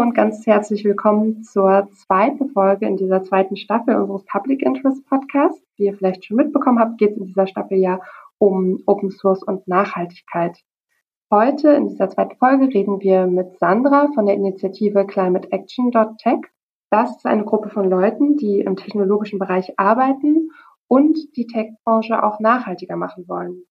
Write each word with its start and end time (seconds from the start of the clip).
und 0.00 0.14
ganz 0.14 0.46
herzlich 0.46 0.82
willkommen 0.86 1.42
zur 1.42 1.86
zweiten 1.92 2.48
Folge 2.48 2.86
in 2.86 2.96
dieser 2.96 3.22
zweiten 3.22 3.56
Staffel 3.56 3.96
unseres 3.96 4.24
Public 4.24 4.62
Interest 4.62 5.06
Podcasts. 5.06 5.62
Wie 5.76 5.84
ihr 5.84 5.94
vielleicht 5.94 6.24
schon 6.24 6.38
mitbekommen 6.38 6.78
habt, 6.78 6.96
geht 6.96 7.10
es 7.10 7.18
in 7.18 7.26
dieser 7.26 7.46
Staffel 7.46 7.76
ja 7.76 8.00
um 8.38 8.82
Open 8.86 9.10
Source 9.10 9.42
und 9.42 9.68
Nachhaltigkeit. 9.68 10.58
Heute 11.30 11.72
in 11.72 11.88
dieser 11.88 12.08
zweiten 12.08 12.34
Folge 12.38 12.72
reden 12.72 13.02
wir 13.02 13.26
mit 13.26 13.58
Sandra 13.58 14.08
von 14.14 14.24
der 14.24 14.36
Initiative 14.36 15.04
ClimateAction.tech. 15.04 16.46
Das 16.88 17.18
ist 17.18 17.26
eine 17.26 17.44
Gruppe 17.44 17.68
von 17.68 17.90
Leuten, 17.90 18.38
die 18.38 18.60
im 18.60 18.76
technologischen 18.76 19.38
Bereich 19.38 19.78
arbeiten 19.78 20.50
und 20.88 21.18
die 21.36 21.46
Tech-Branche 21.46 22.24
auch 22.24 22.40
nachhaltiger 22.40 22.96
machen 22.96 23.28
wollen. 23.28 23.64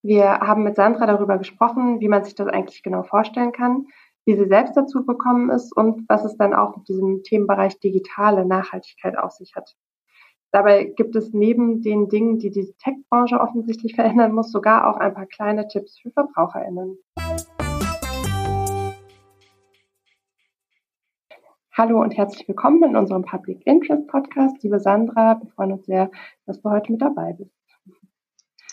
Wir 0.00 0.26
haben 0.40 0.62
mit 0.62 0.76
Sandra 0.76 1.06
darüber 1.06 1.38
gesprochen, 1.38 1.98
wie 2.00 2.08
man 2.08 2.22
sich 2.22 2.36
das 2.36 2.46
eigentlich 2.46 2.84
genau 2.84 3.02
vorstellen 3.02 3.50
kann, 3.50 3.86
wie 4.26 4.36
sie 4.36 4.46
selbst 4.46 4.74
dazu 4.74 5.04
gekommen 5.04 5.50
ist 5.50 5.76
und 5.76 6.08
was 6.08 6.24
es 6.24 6.36
dann 6.36 6.54
auch 6.54 6.76
mit 6.76 6.88
diesem 6.88 7.22
Themenbereich 7.22 7.78
digitale 7.80 8.46
Nachhaltigkeit 8.46 9.18
auf 9.18 9.32
sich 9.32 9.54
hat. 9.54 9.76
Dabei 10.50 10.84
gibt 10.84 11.14
es 11.16 11.32
neben 11.32 11.82
den 11.82 12.08
Dingen, 12.08 12.38
die 12.38 12.50
die 12.50 12.72
Tech-Branche 12.78 13.38
offensichtlich 13.38 13.94
verändern 13.96 14.32
muss, 14.32 14.50
sogar 14.50 14.88
auch 14.88 14.96
ein 14.96 15.12
paar 15.12 15.26
kleine 15.26 15.68
Tipps 15.68 15.98
für 15.98 16.10
VerbraucherInnen. 16.10 16.98
Hallo 21.76 22.00
und 22.00 22.16
herzlich 22.16 22.46
willkommen 22.46 22.84
in 22.84 22.96
unserem 22.96 23.24
Public 23.24 23.66
Interest 23.66 24.06
Podcast. 24.06 24.62
Liebe 24.62 24.78
Sandra, 24.78 25.40
wir 25.42 25.50
freuen 25.50 25.72
uns 25.72 25.86
sehr, 25.86 26.08
dass 26.46 26.62
du 26.62 26.70
heute 26.70 26.92
mit 26.92 27.02
dabei 27.02 27.32
bist. 27.32 27.50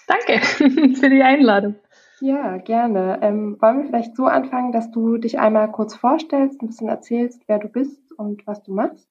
Danke 0.08 0.46
für 0.96 1.10
die 1.10 1.24
Einladung. 1.24 1.76
Ja, 2.22 2.58
gerne. 2.58 3.18
Ähm, 3.24 3.58
wollen 3.60 3.80
wir 3.80 3.86
vielleicht 3.88 4.16
so 4.16 4.26
anfangen, 4.26 4.72
dass 4.72 4.92
du 4.92 5.18
dich 5.18 5.40
einmal 5.40 5.72
kurz 5.72 5.96
vorstellst, 5.96 6.62
ein 6.62 6.68
bisschen 6.68 6.88
erzählst, 6.88 7.42
wer 7.48 7.58
du 7.58 7.68
bist 7.68 8.12
und 8.16 8.46
was 8.46 8.62
du 8.62 8.74
machst? 8.76 9.10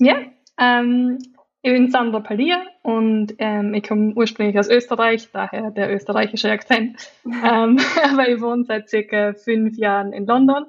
Ja, 0.00 0.16
ähm, 0.58 1.18
ich 1.62 1.72
bin 1.72 1.92
Sandra 1.92 2.18
Palier 2.18 2.60
und 2.82 3.34
ähm, 3.38 3.74
ich 3.74 3.86
komme 3.86 4.12
ursprünglich 4.16 4.58
aus 4.58 4.68
Österreich, 4.68 5.28
daher 5.32 5.70
der 5.70 5.94
österreichische 5.94 6.50
Akzent. 6.50 7.12
ähm, 7.24 7.78
aber 8.10 8.28
ich 8.28 8.40
wohne 8.40 8.64
seit 8.64 8.88
circa 8.88 9.34
fünf 9.34 9.78
Jahren 9.78 10.12
in 10.12 10.26
London 10.26 10.66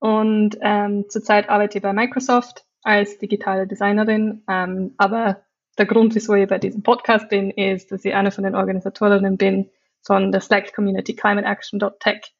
und 0.00 0.58
ähm, 0.60 1.04
zurzeit 1.08 1.48
arbeite 1.48 1.78
ich 1.78 1.82
bei 1.82 1.92
Microsoft 1.92 2.64
als 2.82 3.18
digitale 3.18 3.68
Designerin. 3.68 4.42
Ähm, 4.48 4.94
aber 4.96 5.42
der 5.78 5.86
Grund, 5.86 6.16
wieso 6.16 6.34
ich 6.34 6.48
bei 6.48 6.58
diesem 6.58 6.82
Podcast 6.82 7.28
bin, 7.28 7.52
ist, 7.52 7.92
dass 7.92 8.04
ich 8.04 8.14
eine 8.14 8.32
von 8.32 8.42
den 8.42 8.56
Organisatorinnen 8.56 9.36
bin 9.36 9.70
von 10.06 10.32
der 10.32 10.40
Slack 10.40 10.72
Community 10.74 11.14
ClimateAction.tech. 11.14 12.34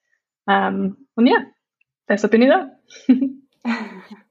Ähm, 0.48 1.09
und 1.14 1.27
ja, 1.27 1.39
deshalb 2.08 2.31
bin 2.31 2.42
ich 2.42 2.48
da. 2.48 2.70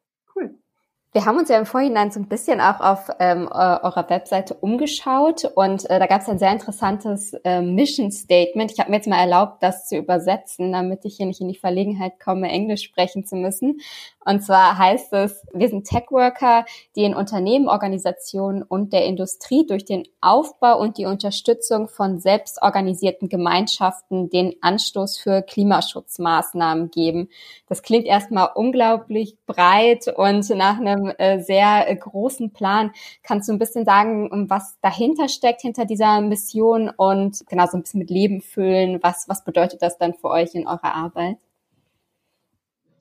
Wir 1.16 1.24
haben 1.24 1.38
uns 1.38 1.48
ja 1.48 1.58
im 1.58 1.66
Vorhinein 1.66 2.12
so 2.12 2.20
ein 2.20 2.28
bisschen 2.28 2.60
auch 2.60 2.82
auf 2.82 3.10
ähm, 3.22 3.48
eurer 3.48 4.10
Webseite 4.10 4.54
umgeschaut 4.54 5.46
und 5.56 5.90
äh, 5.90 5.98
da 5.98 6.08
gab 6.08 6.20
es 6.20 6.28
ein 6.28 6.40
sehr 6.40 6.52
interessantes 6.52 7.34
äh, 7.46 7.62
Mission 7.62 8.12
Statement. 8.12 8.74
Ich 8.74 8.80
habe 8.80 8.90
mir 8.92 8.98
jetzt 8.98 9.08
mal 9.08 9.22
erlaubt, 9.22 9.64
das 9.64 9.88
zu 9.88 9.96
übersetzen, 9.96 10.74
damit 10.74 11.06
ich 11.06 11.16
hier 11.16 11.26
nicht 11.26 11.40
in 11.40 11.48
die 11.48 11.58
Verlegenheit 11.58 12.20
komme, 12.20 12.50
Englisch 12.50 12.84
sprechen 12.84 13.26
zu 13.26 13.38
müssen. 13.38 13.80
Und 14.26 14.42
zwar 14.44 14.78
heißt 14.78 15.14
es, 15.14 15.46
wir 15.54 15.70
sind 15.70 15.88
Tech-Worker, 15.88 16.66
die 16.96 17.04
in 17.04 17.14
Unternehmen, 17.14 17.70
Organisationen 17.70 18.64
und 18.64 18.92
der 18.92 19.06
Industrie 19.06 19.68
durch 19.68 19.86
den 19.86 20.08
Aufbau 20.20 20.80
und 20.80 20.98
die 20.98 21.06
Unterstützung 21.06 21.88
von 21.88 22.20
selbstorganisierten 22.20 23.30
Gemeinschaften 23.30 24.32
den 24.32 24.56
Anstoß 24.62 25.20
für 25.20 25.44
Klimaschutzmaßnahmen 25.44 26.90
geben. 26.90 27.30
Das 27.70 27.84
klingt 27.84 28.08
erstmal 28.08 28.50
unglaublich 28.56 29.38
breit 29.46 30.08
und 30.08 30.50
nach 30.50 30.80
einem 30.80 31.05
äh, 31.10 31.40
sehr 31.40 31.90
äh, 31.90 31.96
großen 31.96 32.52
Plan. 32.52 32.92
Kannst 33.24 33.50
du 33.50 33.54
ein 33.54 33.60
bisschen 33.60 33.86
sagen, 33.86 34.50
was 34.50 34.78
dahinter 34.82 35.28
steckt, 35.28 35.62
hinter 35.62 35.86
dieser 35.86 36.22
Mission 36.22 36.90
und 36.90 37.46
genau 37.48 37.66
so 37.68 37.78
ein 37.78 37.84
bisschen 37.84 38.00
mit 38.00 38.10
Leben 38.10 38.42
füllen? 38.42 39.00
Was, 39.02 39.28
was 39.28 39.44
bedeutet 39.44 39.82
das 39.82 39.98
dann 39.98 40.14
für 40.14 40.30
euch 40.30 40.56
in 40.56 40.68
eurer 40.68 40.94
Arbeit? 40.96 41.38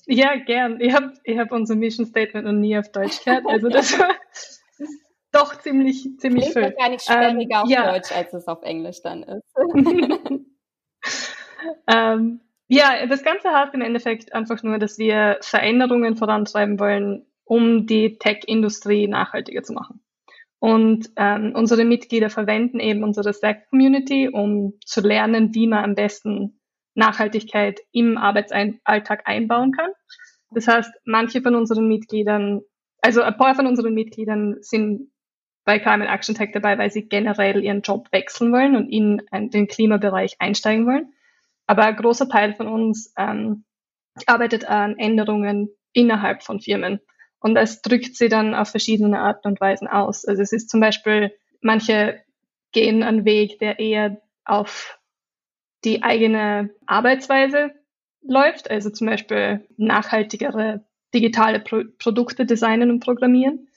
Ja, 0.07 0.37
gern. 0.37 0.81
Ich 0.81 0.93
habe 0.95 1.13
ich 1.25 1.39
hab 1.39 1.51
unser 1.53 1.77
Mission 1.77 2.07
Statement 2.07 2.47
noch 2.47 2.53
nie 2.53 2.77
auf 2.79 2.91
Deutsch 2.93 3.25
gehört. 3.25 3.47
Also 3.47 3.69
das 3.69 3.99
war 3.99 4.11
doch 5.33 5.59
ziemlich, 5.61 6.09
ziemlich 6.19 6.53
schön. 6.53 6.65
wahrscheinlich 6.65 7.03
schwieriger 7.03 7.57
ähm, 7.57 7.63
auf 7.63 7.71
ja. 7.71 7.93
Deutsch, 7.93 8.13
als 8.13 8.33
es 8.35 8.47
auf 8.47 8.63
Englisch 8.63 9.03
dann 9.03 9.23
ist. 9.23 9.55
ähm, 11.87 12.41
ja, 12.69 13.07
das 13.07 13.23
Ganze 13.23 13.51
heißt 13.51 13.75
im 13.75 13.83
Endeffekt 13.83 14.33
einfach 14.33 14.63
nur, 14.63 14.79
dass 14.79 14.99
wir 14.99 15.39
Veränderungen 15.41 16.17
vorantreiben 16.17 16.79
wollen, 16.81 17.27
um 17.45 17.87
die 17.87 18.19
Tech-Industrie 18.19 19.07
nachhaltiger 19.07 19.63
zu 19.63 19.73
machen. 19.73 20.01
Und 20.59 21.11
ähm, 21.17 21.53
unsere 21.55 21.85
Mitglieder 21.85 22.31
verwenden 22.31 22.81
eben 22.81 23.03
unsere 23.05 23.35
Slack-Community, 23.35 24.31
um 24.31 24.79
zu 24.85 25.01
lernen, 25.03 25.55
wie 25.55 25.67
man 25.67 25.85
am 25.85 25.95
besten 25.95 26.61
Nachhaltigkeit 26.95 27.81
im 27.93 28.17
Arbeitsalltag 28.17 29.27
einbauen 29.27 29.73
kann. 29.73 29.91
Das 30.51 30.69
heißt, 30.69 30.91
manche 31.05 31.43
von 31.43 31.55
unseren 31.55 31.89
Mitgliedern, 31.89 32.63
also 33.03 33.23
ein 33.23 33.37
paar 33.37 33.55
von 33.55 33.67
unseren 33.67 33.93
Mitgliedern 33.93 34.57
sind 34.61 35.11
bei 35.65 35.79
Climate 35.79 36.11
Action 36.11 36.35
Tech 36.35 36.51
dabei, 36.53 36.79
weil 36.79 36.91
sie 36.91 37.09
generell 37.09 37.63
ihren 37.63 37.83
Job 37.83 38.09
wechseln 38.13 38.53
wollen 38.53 38.77
und 38.77 38.89
in 38.89 39.23
den 39.33 39.67
Klimabereich 39.67 40.37
einsteigen 40.39 40.87
wollen. 40.87 41.13
Aber 41.67 41.85
ein 41.85 41.97
großer 41.97 42.29
Teil 42.29 42.55
von 42.55 42.69
uns 42.69 43.13
ähm, 43.17 43.65
arbeitet 44.27 44.67
an 44.67 44.99
Änderungen 44.99 45.71
innerhalb 45.93 46.43
von 46.43 46.61
Firmen. 46.61 47.01
Und 47.45 47.59
es 47.59 47.83
drückt 47.83 48.17
sie 48.17 48.31
dann 48.31 48.55
auf 48.55 48.71
verschiedene 48.71 49.21
Arten 49.21 49.49
und 49.49 49.61
Weisen 49.61 49.87
aus. 49.87 50.25
Also 50.25 50.41
es 50.41 50.51
ist 50.51 50.71
zum 50.71 50.81
Beispiel, 50.81 51.31
manche 51.61 52.23
gehen 52.73 53.03
einen 53.03 53.27
Weg, 53.27 53.59
der 53.59 53.79
eher 53.79 54.23
auf 54.47 54.99
die 55.85 56.03
eigene 56.03 56.71
Arbeitsweise 56.87 57.73
läuft, 58.27 58.71
also 58.71 58.89
zum 58.89 59.09
Beispiel 59.09 59.69
nachhaltigere 59.77 60.87
digitale 61.13 61.61
Pro 61.61 61.83
Produkte 61.99 62.47
designen 62.47 62.91
und 62.91 63.01
programmieren. 63.01 63.69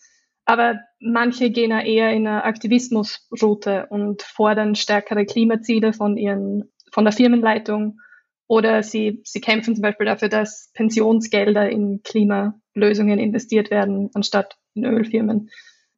Aber 0.45 0.79
manche 1.01 1.49
gehen 1.49 1.71
eher 1.71 2.11
in 2.11 2.25
eine 2.25 2.45
Aktivismusroute 2.45 3.87
und 3.89 4.21
fordern 4.21 4.75
stärkere 4.75 5.25
Klimaziele 5.25 5.91
von 5.91 6.15
ihren, 6.15 6.71
von 6.93 7.03
der 7.03 7.11
Firmenleitung 7.11 7.99
oder 8.47 8.81
sie, 8.81 9.21
sie 9.25 9.41
kämpfen 9.41 9.75
zum 9.75 9.81
Beispiel 9.81 10.05
dafür, 10.05 10.29
dass 10.29 10.71
Pensionsgelder 10.73 11.69
in 11.69 12.01
Klimalösungen 12.03 13.19
investiert 13.19 13.69
werden, 13.69 14.09
anstatt 14.13 14.57
in 14.73 14.85
Ölfirmen. 14.85 15.49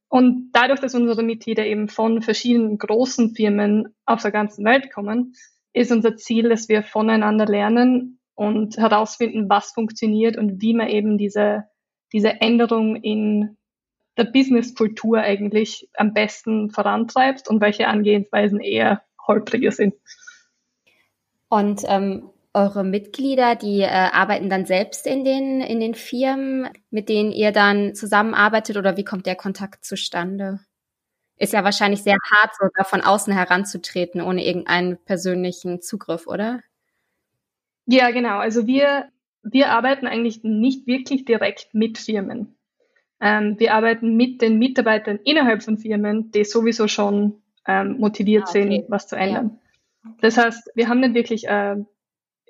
Und 0.08 0.50
dadurch, 0.54 0.80
dass 0.80 0.96
unsere 0.96 1.22
Mitglieder 1.22 1.66
eben 1.66 1.88
von 1.88 2.24
verschiedenen 2.24 2.80
großen 2.80 3.36
Firmen 3.36 3.96
auf 4.06 4.24
der 4.24 4.32
ganzen 4.32 4.66
Welt 4.66 4.92
kommen, 4.92 5.36
ist 5.74 5.92
unser 5.92 6.18
Ziel, 6.18 6.50
dass 6.50 6.68
wir 6.68 6.82
voneinander 6.82 7.46
lernen 7.46 8.20
und 8.34 8.78
herausfinden, 8.78 9.50
was 9.50 9.72
funktioniert 9.72 10.36
und 10.36 10.62
wie 10.62 10.74
man 10.74 10.88
eben 10.88 11.20
diese, 11.20 11.66
diese 12.12 12.42
Änderung 12.42 12.96
in 12.96 13.58
der 14.18 14.24
Businesskultur 14.24 15.20
eigentlich 15.20 15.88
am 15.94 16.14
besten 16.14 16.72
vorantreibt 16.72 17.48
und 17.48 17.62
welche 17.62 17.88
Angehensweisen 17.88 18.60
eher 18.60 19.04
holpriger 19.28 19.72
sind. 19.72 19.94
Und 21.50 21.84
ähm, 21.88 22.30
eure 22.54 22.84
Mitglieder, 22.84 23.56
die 23.56 23.82
äh, 23.82 23.88
arbeiten 23.88 24.50
dann 24.50 24.66
selbst 24.66 25.06
in 25.06 25.24
den, 25.24 25.62
in 25.62 25.80
den 25.80 25.94
Firmen, 25.94 26.70
mit 26.90 27.10
denen 27.10 27.32
ihr 27.32 27.52
dann 27.52 27.94
zusammenarbeitet 27.94 28.78
oder 28.78 28.98
wie 28.98 29.04
kommt 29.04 29.26
der 29.26 29.36
Kontakt 29.36 29.86
zustande? 29.86 30.60
Ist 31.38 31.54
ja 31.54 31.64
wahrscheinlich 31.64 32.04
sehr 32.04 32.18
hart, 32.32 32.52
so 32.60 32.68
da 32.76 32.84
von 32.84 33.02
außen 33.02 33.32
heranzutreten, 33.32 34.22
ohne 34.22 34.46
irgendeinen 34.46 34.98
persönlichen 35.06 35.82
Zugriff, 35.82 36.28
oder? 36.28 36.62
Ja, 37.86 38.12
genau. 38.12 38.40
Also 38.40 38.68
wir, 38.68 39.10
wir 39.44 39.72
arbeiten 39.72 40.06
eigentlich 40.06 40.44
nicht 40.44 40.86
wirklich 40.86 41.26
direkt 41.26 41.74
mit 41.74 41.98
Firmen. 41.98 42.58
Ähm, 43.22 43.60
wir 43.60 43.74
arbeiten 43.74 44.16
mit 44.16 44.42
den 44.42 44.60
Mitarbeitern 44.60 45.20
innerhalb 45.24 45.64
von 45.64 45.78
Firmen, 45.78 46.32
die 46.32 46.44
sowieso 46.44 46.88
schon 46.88 47.42
ähm, 47.68 47.98
motiviert 48.00 48.46
ah, 48.48 48.50
okay. 48.50 48.70
sind, 48.70 48.86
was 48.90 49.08
zu 49.08 49.16
ändern. 49.16 49.60
Ja. 50.04 50.12
Das 50.22 50.38
heißt, 50.38 50.72
wir 50.76 50.88
haben 50.88 51.00
nicht 51.00 51.14
wirklich 51.14 51.48
äh, 51.48 51.78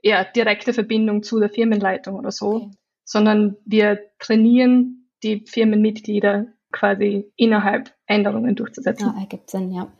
eher 0.04 0.26
direkte 0.26 0.74
Verbindung 0.74 1.24
zu 1.24 1.40
der 1.40 1.50
Firmenleitung 1.50 2.16
oder 2.16 2.32
so, 2.32 2.48
okay. 2.48 2.72
sondern 3.04 3.58
wir 3.66 4.00
trainieren 4.20 5.10
die 5.24 5.46
Firmenmitglieder 5.46 6.48
quasi 6.72 7.32
innerhalb 7.36 7.94
Änderungen 8.06 8.56
durchzusetzen. 8.56 9.14
Ja, 9.16 9.22
ergibt 9.22 9.50
Sinn, 9.50 9.72
ja. 9.72 9.92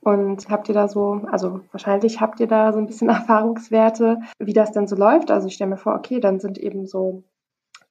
Und 0.00 0.48
habt 0.48 0.68
ihr 0.68 0.74
da 0.74 0.88
so, 0.88 1.22
also 1.30 1.60
wahrscheinlich 1.72 2.20
habt 2.20 2.40
ihr 2.40 2.46
da 2.46 2.72
so 2.72 2.78
ein 2.78 2.86
bisschen 2.86 3.08
Erfahrungswerte, 3.10 4.20
wie 4.38 4.52
das 4.52 4.72
denn 4.72 4.86
so 4.86 4.96
läuft? 4.96 5.30
Also 5.30 5.46
ich 5.46 5.54
stelle 5.54 5.70
mir 5.70 5.76
vor, 5.76 5.94
okay, 5.94 6.20
dann 6.20 6.40
sind 6.40 6.58
eben 6.58 6.86
so 6.86 7.22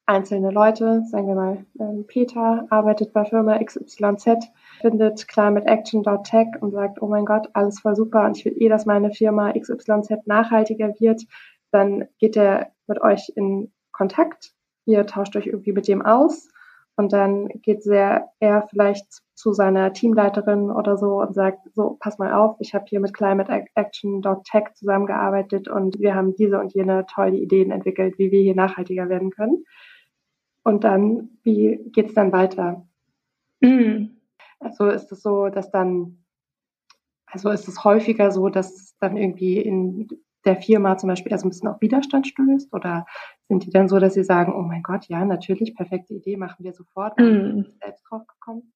einzelne 0.09 0.51
Leute, 0.51 1.03
sagen 1.05 1.27
wir 1.27 1.35
mal, 1.35 1.65
ähm, 1.79 2.05
Peter 2.07 2.65
arbeitet 2.69 3.13
bei 3.13 3.25
Firma 3.25 3.57
XYZ, 3.63 4.49
findet 4.81 5.27
climateaction.tech 5.27 6.47
und 6.61 6.71
sagt, 6.71 7.01
oh 7.01 7.07
mein 7.07 7.25
Gott, 7.25 7.49
alles 7.53 7.79
voll 7.79 7.95
super 7.95 8.25
und 8.25 8.37
ich 8.37 8.45
will 8.45 8.55
eh, 8.57 8.69
dass 8.69 8.85
meine 8.85 9.11
Firma 9.11 9.53
XYZ 9.53 10.25
nachhaltiger 10.25 10.93
wird. 10.99 11.21
Dann 11.71 12.05
geht 12.17 12.35
er 12.35 12.71
mit 12.87 13.01
euch 13.01 13.31
in 13.35 13.71
Kontakt 13.91 14.53
ihr 14.89 15.05
tauscht 15.05 15.35
euch 15.35 15.47
irgendwie 15.47 15.71
mit 15.71 15.87
dem 15.87 16.01
aus 16.01 16.49
und 16.95 17.13
dann 17.13 17.47
geht 17.61 17.83
sehr 17.83 18.29
er 18.39 18.67
vielleicht 18.69 19.05
zu 19.35 19.53
seiner 19.53 19.93
Teamleiterin 19.93 20.69
oder 20.69 20.97
so 20.97 21.21
und 21.21 21.33
sagt, 21.33 21.59
so, 21.73 21.97
pass 21.99 22.17
mal 22.17 22.33
auf, 22.33 22.57
ich 22.59 22.73
habe 22.73 22.85
hier 22.89 22.99
mit 22.99 23.13
climateaction.tech 23.13 24.73
zusammengearbeitet 24.73 25.69
und 25.69 25.99
wir 25.99 26.15
haben 26.15 26.35
diese 26.35 26.59
und 26.59 26.73
jene 26.73 27.05
tolle 27.05 27.37
Ideen 27.37 27.71
entwickelt, 27.71 28.17
wie 28.17 28.31
wir 28.31 28.41
hier 28.41 28.55
nachhaltiger 28.55 29.07
werden 29.07 29.29
können. 29.29 29.63
Und 30.69 30.83
dann, 30.83 31.29
wie 31.41 31.79
geht's 31.93 32.13
dann 32.13 32.31
weiter? 32.31 32.87
Mhm. 33.59 34.17
Also 34.59 34.87
ist 34.87 35.11
es 35.11 35.23
so, 35.23 35.49
dass 35.49 35.71
dann, 35.71 36.23
also 37.25 37.49
ist 37.49 37.67
es 37.67 37.83
häufiger 37.83 38.29
so, 38.29 38.49
dass 38.49 38.95
dann 38.99 39.17
irgendwie 39.17 39.57
in 39.57 40.07
der 40.45 40.57
Firma 40.57 40.95
zum 40.95 41.09
Beispiel 41.09 41.31
erst 41.31 41.43
ein 41.43 41.49
bisschen 41.49 41.69
auf 41.69 41.81
Widerstand 41.81 42.27
stößt? 42.27 42.71
Oder 42.71 43.07
sind 43.47 43.65
die 43.65 43.71
dann 43.71 43.89
so, 43.89 43.97
dass 43.97 44.13
sie 44.13 44.23
sagen, 44.23 44.53
oh 44.53 44.61
mein 44.61 44.83
Gott, 44.83 45.05
ja, 45.07 45.25
natürlich, 45.25 45.75
perfekte 45.75 46.13
Idee, 46.13 46.37
machen 46.37 46.63
wir 46.63 46.73
sofort, 46.73 47.17
mm. 47.17 47.61
selbst 47.81 48.03
drauf 48.07 48.27
gekommen? 48.27 48.71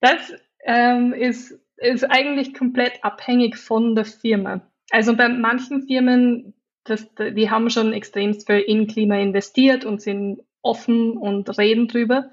Das 0.00 0.34
ähm, 0.64 1.14
ist, 1.14 1.58
ist 1.78 2.04
eigentlich 2.04 2.52
komplett 2.52 3.02
abhängig 3.02 3.56
von 3.56 3.94
der 3.94 4.04
Firma. 4.04 4.60
Also 4.90 5.16
bei 5.16 5.30
manchen 5.30 5.86
Firmen, 5.86 6.52
das, 6.84 7.08
die 7.18 7.48
haben 7.48 7.70
schon 7.70 7.94
extremst 7.94 8.46
viel 8.46 8.60
in 8.60 8.86
Klima 8.86 9.16
investiert 9.16 9.86
und 9.86 10.02
sind 10.02 10.42
offen 10.62 11.16
und 11.16 11.58
reden 11.58 11.88
drüber. 11.88 12.30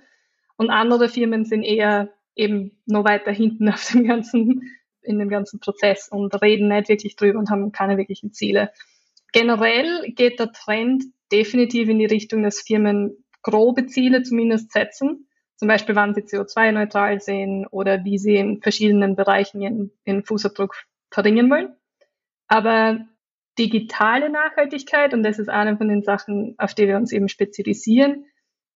Und 0.58 0.70
andere 0.70 1.10
Firmen 1.10 1.46
sind 1.46 1.64
eher 1.64 2.10
eben 2.36 2.82
noch 2.86 3.06
weiter 3.06 3.32
hinten 3.32 3.70
auf 3.74 3.92
dem 3.92 4.06
ganzen 4.06 4.62
in 5.06 5.20
dem 5.20 5.30
ganzen 5.30 5.60
Prozess 5.60 6.08
und 6.10 6.42
reden 6.42 6.68
nicht 6.68 6.90
wirklich 6.90 7.16
drüber 7.16 7.40
und 7.40 7.50
haben 7.50 7.72
keine 7.72 7.98
wirklichen 7.98 8.34
Ziele. 8.34 8.72
Generell 9.32 10.12
geht 10.14 10.40
der 10.40 10.52
Trend 10.52 11.04
definitiv 11.32 11.90
in 11.90 12.00
die 12.00 12.06
Richtung, 12.06 12.44
dass 12.44 12.62
Firmen 12.62 13.24
grobe 13.42 13.86
Ziele 13.86 14.24
zumindest 14.24 14.72
setzen. 14.72 15.28
Zum 15.58 15.68
Beispiel, 15.68 15.96
wann 15.96 16.14
sie 16.14 16.22
CO2-neutral 16.22 17.22
sehen 17.22 17.66
oder 17.68 18.04
wie 18.04 18.18
sie 18.18 18.36
in 18.36 18.62
verschiedenen 18.62 19.16
Bereichen 19.16 19.62
ihren, 19.62 19.92
ihren 20.04 20.24
Fußabdruck 20.24 20.76
verringern 21.12 21.50
wollen. 21.50 21.76
Aber 22.48 23.06
digitale 23.58 24.30
Nachhaltigkeit, 24.30 25.14
und 25.14 25.24
das 25.24 25.40
ist 25.40 25.50
eine 25.50 25.78
von 25.78 25.88
den 25.88 26.04
Sachen, 26.04 26.56
auf 26.58 26.74
die 26.74 26.88
wir 26.88 26.98
uns 26.98 27.12
eben 27.12 27.30
spezialisieren, 27.30 28.26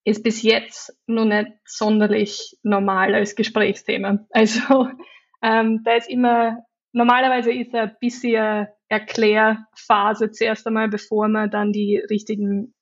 ist 0.06 0.24
bis 0.24 0.42
jetzt 0.42 0.98
noch 1.08 1.26
nicht 1.26 1.52
sonderlich 1.66 2.58
normal 2.64 3.14
als 3.14 3.36
Gesprächsthema. 3.36 4.26
Also 4.31 4.90
ähm, 5.42 5.81
da 5.84 5.96
ist 5.96 6.10
immer, 6.10 6.64
normalerweise 6.94 7.52
ist 7.52 7.76
ein 7.76 7.96
bisschen 8.00 8.68
Erklärphase 8.88 10.31
zuerst 10.31 10.66
einmal, 10.66 10.90
bevor 10.90 11.28
man 11.28 11.52
dann 11.52 11.72
die 11.72 11.98
richtigen, 12.10 12.74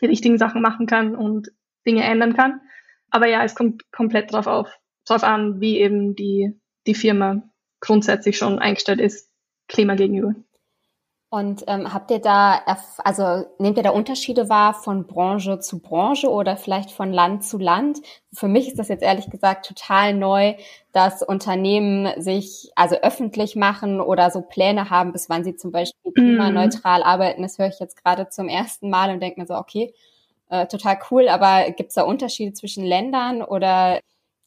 die 0.00 0.06
richtigen 0.06 0.38
Sachen 0.38 0.62
machen 0.62 0.86
kann 0.86 1.16
und 1.16 1.48
Dinge 1.86 2.04
ändern 2.04 2.34
kann. 2.34 2.60
Aber 3.10 3.28
ja, 3.28 3.42
es 3.44 3.54
kommt 3.54 3.90
komplett 3.90 4.32
drauf 4.32 4.46
auf, 4.46 4.78
drauf 5.06 5.24
an, 5.24 5.60
wie 5.60 5.78
eben 5.78 6.14
die, 6.14 6.60
die 6.86 6.94
Firma 6.94 7.42
grundsätzlich 7.80 8.36
schon 8.36 8.58
eingestellt 8.58 9.00
ist, 9.00 9.32
Klima 9.68 9.94
gegenüber. 9.94 10.34
Und 11.36 11.64
ähm, 11.66 11.92
habt 11.92 12.10
ihr 12.10 12.18
da, 12.18 12.62
also 13.04 13.44
nehmt 13.58 13.76
ihr 13.76 13.82
da 13.82 13.90
Unterschiede 13.90 14.48
wahr 14.48 14.72
von 14.72 15.06
Branche 15.06 15.58
zu 15.58 15.80
Branche 15.80 16.30
oder 16.30 16.56
vielleicht 16.56 16.90
von 16.90 17.12
Land 17.12 17.44
zu 17.44 17.58
Land? 17.58 18.00
Für 18.32 18.48
mich 18.48 18.68
ist 18.68 18.78
das 18.78 18.88
jetzt 18.88 19.02
ehrlich 19.02 19.28
gesagt 19.28 19.66
total 19.66 20.14
neu, 20.14 20.54
dass 20.92 21.22
Unternehmen 21.22 22.08
sich 22.22 22.70
also 22.74 22.96
öffentlich 22.96 23.54
machen 23.54 24.00
oder 24.00 24.30
so 24.30 24.40
Pläne 24.40 24.88
haben, 24.88 25.12
bis 25.12 25.28
wann 25.28 25.44
sie 25.44 25.56
zum 25.56 25.72
Beispiel 25.72 26.10
mhm. 26.10 26.14
klimaneutral 26.14 27.02
arbeiten. 27.02 27.42
Das 27.42 27.58
höre 27.58 27.68
ich 27.68 27.80
jetzt 27.80 28.02
gerade 28.02 28.30
zum 28.30 28.48
ersten 28.48 28.88
Mal 28.88 29.10
und 29.10 29.20
denke 29.20 29.38
mir 29.38 29.46
so, 29.46 29.56
okay, 29.56 29.92
äh, 30.48 30.66
total 30.68 30.98
cool, 31.10 31.28
aber 31.28 31.70
gibt 31.72 31.90
es 31.90 31.96
da 31.96 32.04
Unterschiede 32.04 32.54
zwischen 32.54 32.82
Ländern 32.86 33.42
oder 33.42 34.00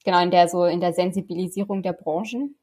genau 0.03 0.23
in 0.23 0.31
der 0.31 0.47
so 0.47 0.65
in 0.65 0.81
der 0.81 0.93
Sensibilisierung 0.93 1.83
der 1.83 1.93
Branchen? 1.93 2.55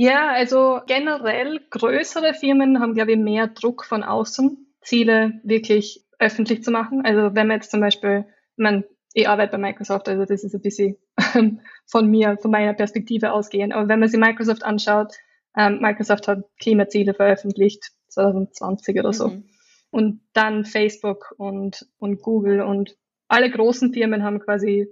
Ja, 0.00 0.30
also 0.30 0.78
generell 0.86 1.58
größere 1.70 2.32
Firmen 2.32 2.78
haben, 2.78 2.94
glaube 2.94 3.10
ich, 3.10 3.18
mehr 3.18 3.48
Druck 3.48 3.84
von 3.84 4.04
außen, 4.04 4.72
Ziele 4.80 5.40
wirklich 5.42 6.04
öffentlich 6.20 6.62
zu 6.62 6.70
machen. 6.70 7.04
Also 7.04 7.34
wenn 7.34 7.48
man 7.48 7.56
jetzt 7.56 7.72
zum 7.72 7.80
Beispiel, 7.80 8.24
man, 8.54 8.84
ich 9.12 9.28
arbeite 9.28 9.50
bei 9.50 9.58
Microsoft, 9.58 10.08
also 10.08 10.24
das 10.24 10.44
ist 10.44 10.54
ein 10.54 10.60
bisschen 10.60 10.98
von 11.86 12.06
mir, 12.08 12.38
von 12.40 12.52
meiner 12.52 12.74
Perspektive 12.74 13.32
ausgehend. 13.32 13.74
Aber 13.74 13.88
wenn 13.88 13.98
man 13.98 14.08
sich 14.08 14.20
Microsoft 14.20 14.62
anschaut, 14.62 15.14
ähm, 15.56 15.80
Microsoft 15.80 16.28
hat 16.28 16.44
Klimaziele 16.60 17.12
veröffentlicht, 17.12 17.90
2020 18.06 19.00
oder 19.00 19.12
so. 19.12 19.30
Mhm. 19.30 19.48
Und 19.90 20.20
dann 20.32 20.64
Facebook 20.64 21.34
und, 21.38 21.88
und 21.98 22.22
Google 22.22 22.60
und 22.60 22.96
alle 23.26 23.50
großen 23.50 23.92
Firmen 23.92 24.22
haben 24.22 24.38
quasi 24.38 24.86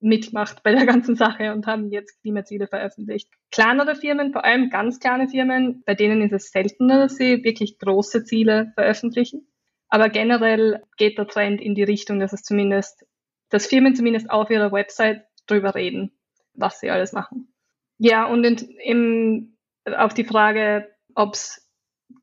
mitmacht 0.00 0.62
bei 0.62 0.72
der 0.72 0.86
ganzen 0.86 1.16
Sache 1.16 1.52
und 1.52 1.66
haben 1.66 1.90
jetzt 1.90 2.20
Klimaziele 2.22 2.66
veröffentlicht. 2.66 3.28
Kleinere 3.50 3.94
Firmen, 3.94 4.32
vor 4.32 4.44
allem 4.44 4.70
ganz 4.70 4.98
kleine 5.00 5.28
Firmen, 5.28 5.82
bei 5.86 5.94
denen 5.94 6.22
ist 6.22 6.32
es 6.32 6.50
seltener, 6.50 6.98
dass 7.00 7.16
sie 7.16 7.44
wirklich 7.44 7.78
große 7.78 8.24
Ziele 8.24 8.72
veröffentlichen. 8.74 9.46
Aber 9.88 10.08
generell 10.08 10.82
geht 10.96 11.18
der 11.18 11.26
Trend 11.26 11.60
in 11.60 11.74
die 11.74 11.84
Richtung, 11.84 12.18
dass 12.18 12.32
es 12.32 12.42
zumindest, 12.42 13.06
dass 13.50 13.66
Firmen 13.66 13.94
zumindest 13.94 14.30
auf 14.30 14.50
ihrer 14.50 14.72
Website 14.72 15.24
drüber 15.46 15.74
reden, 15.74 16.12
was 16.54 16.80
sie 16.80 16.90
alles 16.90 17.12
machen. 17.12 17.52
Ja, 17.98 18.26
und 18.26 18.44
in, 18.44 18.56
in, 18.78 19.56
auf 19.96 20.12
die 20.12 20.24
Frage, 20.24 20.88
ob 21.14 21.34
es 21.34 21.66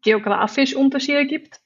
geografisch 0.01 0.75
Unterschiede 0.75 1.25
gibt. 1.25 1.59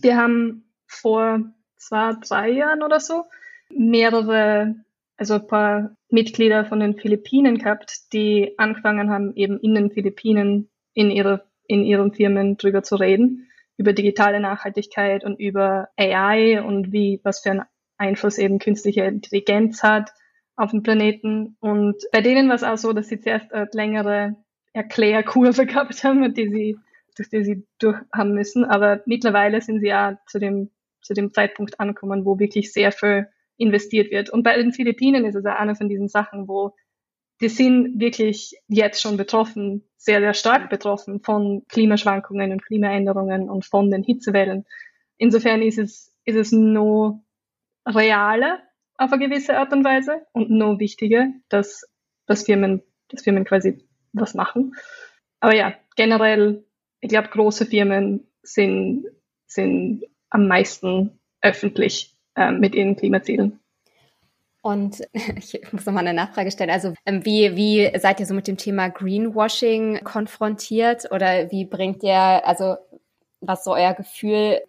Wir 0.00 0.16
haben 0.16 0.72
vor 0.86 1.40
zwei, 1.76 2.14
drei 2.26 2.50
Jahren 2.50 2.82
oder 2.82 3.00
so 3.00 3.24
mehrere 3.70 4.74
also 5.22 5.34
ein 5.34 5.46
paar 5.46 5.96
Mitglieder 6.10 6.64
von 6.64 6.80
den 6.80 6.96
Philippinen 6.96 7.56
gehabt, 7.56 8.12
die 8.12 8.54
angefangen 8.58 9.08
haben, 9.08 9.36
eben 9.36 9.60
in 9.60 9.72
den 9.76 9.92
Philippinen 9.92 10.68
in, 10.94 11.12
ihre, 11.12 11.46
in 11.68 11.84
ihren 11.84 12.12
Firmen 12.12 12.56
drüber 12.56 12.82
zu 12.82 12.96
reden, 12.96 13.48
über 13.76 13.92
digitale 13.92 14.40
Nachhaltigkeit 14.40 15.22
und 15.22 15.38
über 15.38 15.90
AI 15.96 16.60
und 16.60 16.90
wie, 16.90 17.20
was 17.22 17.38
für 17.38 17.52
einen 17.52 17.62
Einfluss 17.98 18.36
eben 18.36 18.58
künstliche 18.58 19.04
Intelligenz 19.04 19.84
hat 19.84 20.10
auf 20.56 20.72
den 20.72 20.82
Planeten. 20.82 21.56
Und 21.60 22.02
bei 22.10 22.20
denen 22.20 22.48
war 22.48 22.56
es 22.56 22.64
auch 22.64 22.76
so, 22.76 22.92
dass 22.92 23.06
sie 23.06 23.20
zuerst 23.20 23.52
eine 23.52 23.68
längere 23.72 24.34
Erklärkurve 24.72 25.66
gehabt 25.66 26.02
haben, 26.02 26.34
die 26.34 26.48
sie, 26.48 26.78
durch 27.16 27.28
die 27.28 27.44
sie 27.44 27.64
durch 27.78 27.98
haben 28.12 28.34
müssen. 28.34 28.64
Aber 28.64 29.02
mittlerweile 29.06 29.60
sind 29.60 29.78
sie 29.78 29.88
ja 29.88 30.18
zu 30.26 30.40
dem, 30.40 30.70
zu 31.00 31.14
dem 31.14 31.32
Zeitpunkt 31.32 31.78
angekommen, 31.78 32.24
wo 32.24 32.40
wirklich 32.40 32.72
sehr 32.72 32.90
viel 32.90 33.28
investiert 33.56 34.10
wird. 34.10 34.30
Und 34.30 34.42
bei 34.42 34.56
den 34.56 34.72
Philippinen 34.72 35.24
ist 35.24 35.34
es 35.34 35.44
ja 35.44 35.56
eine 35.56 35.74
von 35.74 35.88
diesen 35.88 36.08
Sachen, 36.08 36.48
wo 36.48 36.74
die 37.40 37.48
sind 37.48 37.98
wirklich 37.98 38.54
jetzt 38.68 39.02
schon 39.02 39.16
betroffen, 39.16 39.84
sehr, 39.96 40.20
sehr 40.20 40.32
stark 40.32 40.70
betroffen 40.70 41.20
von 41.20 41.64
Klimaschwankungen 41.68 42.52
und 42.52 42.64
Klimaänderungen 42.64 43.50
und 43.50 43.64
von 43.64 43.90
den 43.90 44.04
Hitzewellen. 44.04 44.64
Insofern 45.16 45.60
ist 45.60 45.78
es, 45.78 46.12
ist 46.24 46.36
es 46.36 46.52
nur 46.52 47.20
realer 47.84 48.60
auf 48.96 49.12
eine 49.12 49.28
gewisse 49.28 49.56
Art 49.56 49.72
und 49.72 49.84
Weise 49.84 50.22
und 50.32 50.50
nur 50.50 50.78
wichtiger, 50.78 51.28
dass, 51.48 51.84
dass 52.26 52.44
Firmen, 52.44 52.82
dass 53.08 53.22
Firmen 53.22 53.44
quasi 53.44 53.84
was 54.12 54.34
machen. 54.34 54.74
Aber 55.40 55.56
ja, 55.56 55.74
generell, 55.96 56.64
ich 57.00 57.08
glaube, 57.08 57.28
große 57.28 57.66
Firmen 57.66 58.28
sind, 58.42 59.06
sind 59.46 60.04
am 60.30 60.46
meisten 60.46 61.18
öffentlich 61.40 62.11
äh, 62.36 62.50
mit 62.50 62.74
ihren 62.74 62.96
Klimazielen. 62.96 63.60
Und 64.62 65.02
ich 65.36 65.60
muss 65.72 65.86
noch 65.86 65.92
mal 65.92 66.00
eine 66.00 66.14
Nachfrage 66.14 66.50
stellen. 66.50 66.70
Also 66.70 66.94
ähm, 67.04 67.24
wie, 67.24 67.56
wie 67.56 67.98
seid 67.98 68.20
ihr 68.20 68.26
so 68.26 68.34
mit 68.34 68.46
dem 68.46 68.56
Thema 68.56 68.88
Greenwashing 68.88 70.04
konfrontiert 70.04 71.10
oder 71.10 71.50
wie 71.50 71.64
bringt 71.64 72.02
ihr, 72.02 72.46
also 72.46 72.76
was 73.40 73.64
so 73.64 73.74
euer 73.74 73.92
Gefühl, 73.92 74.60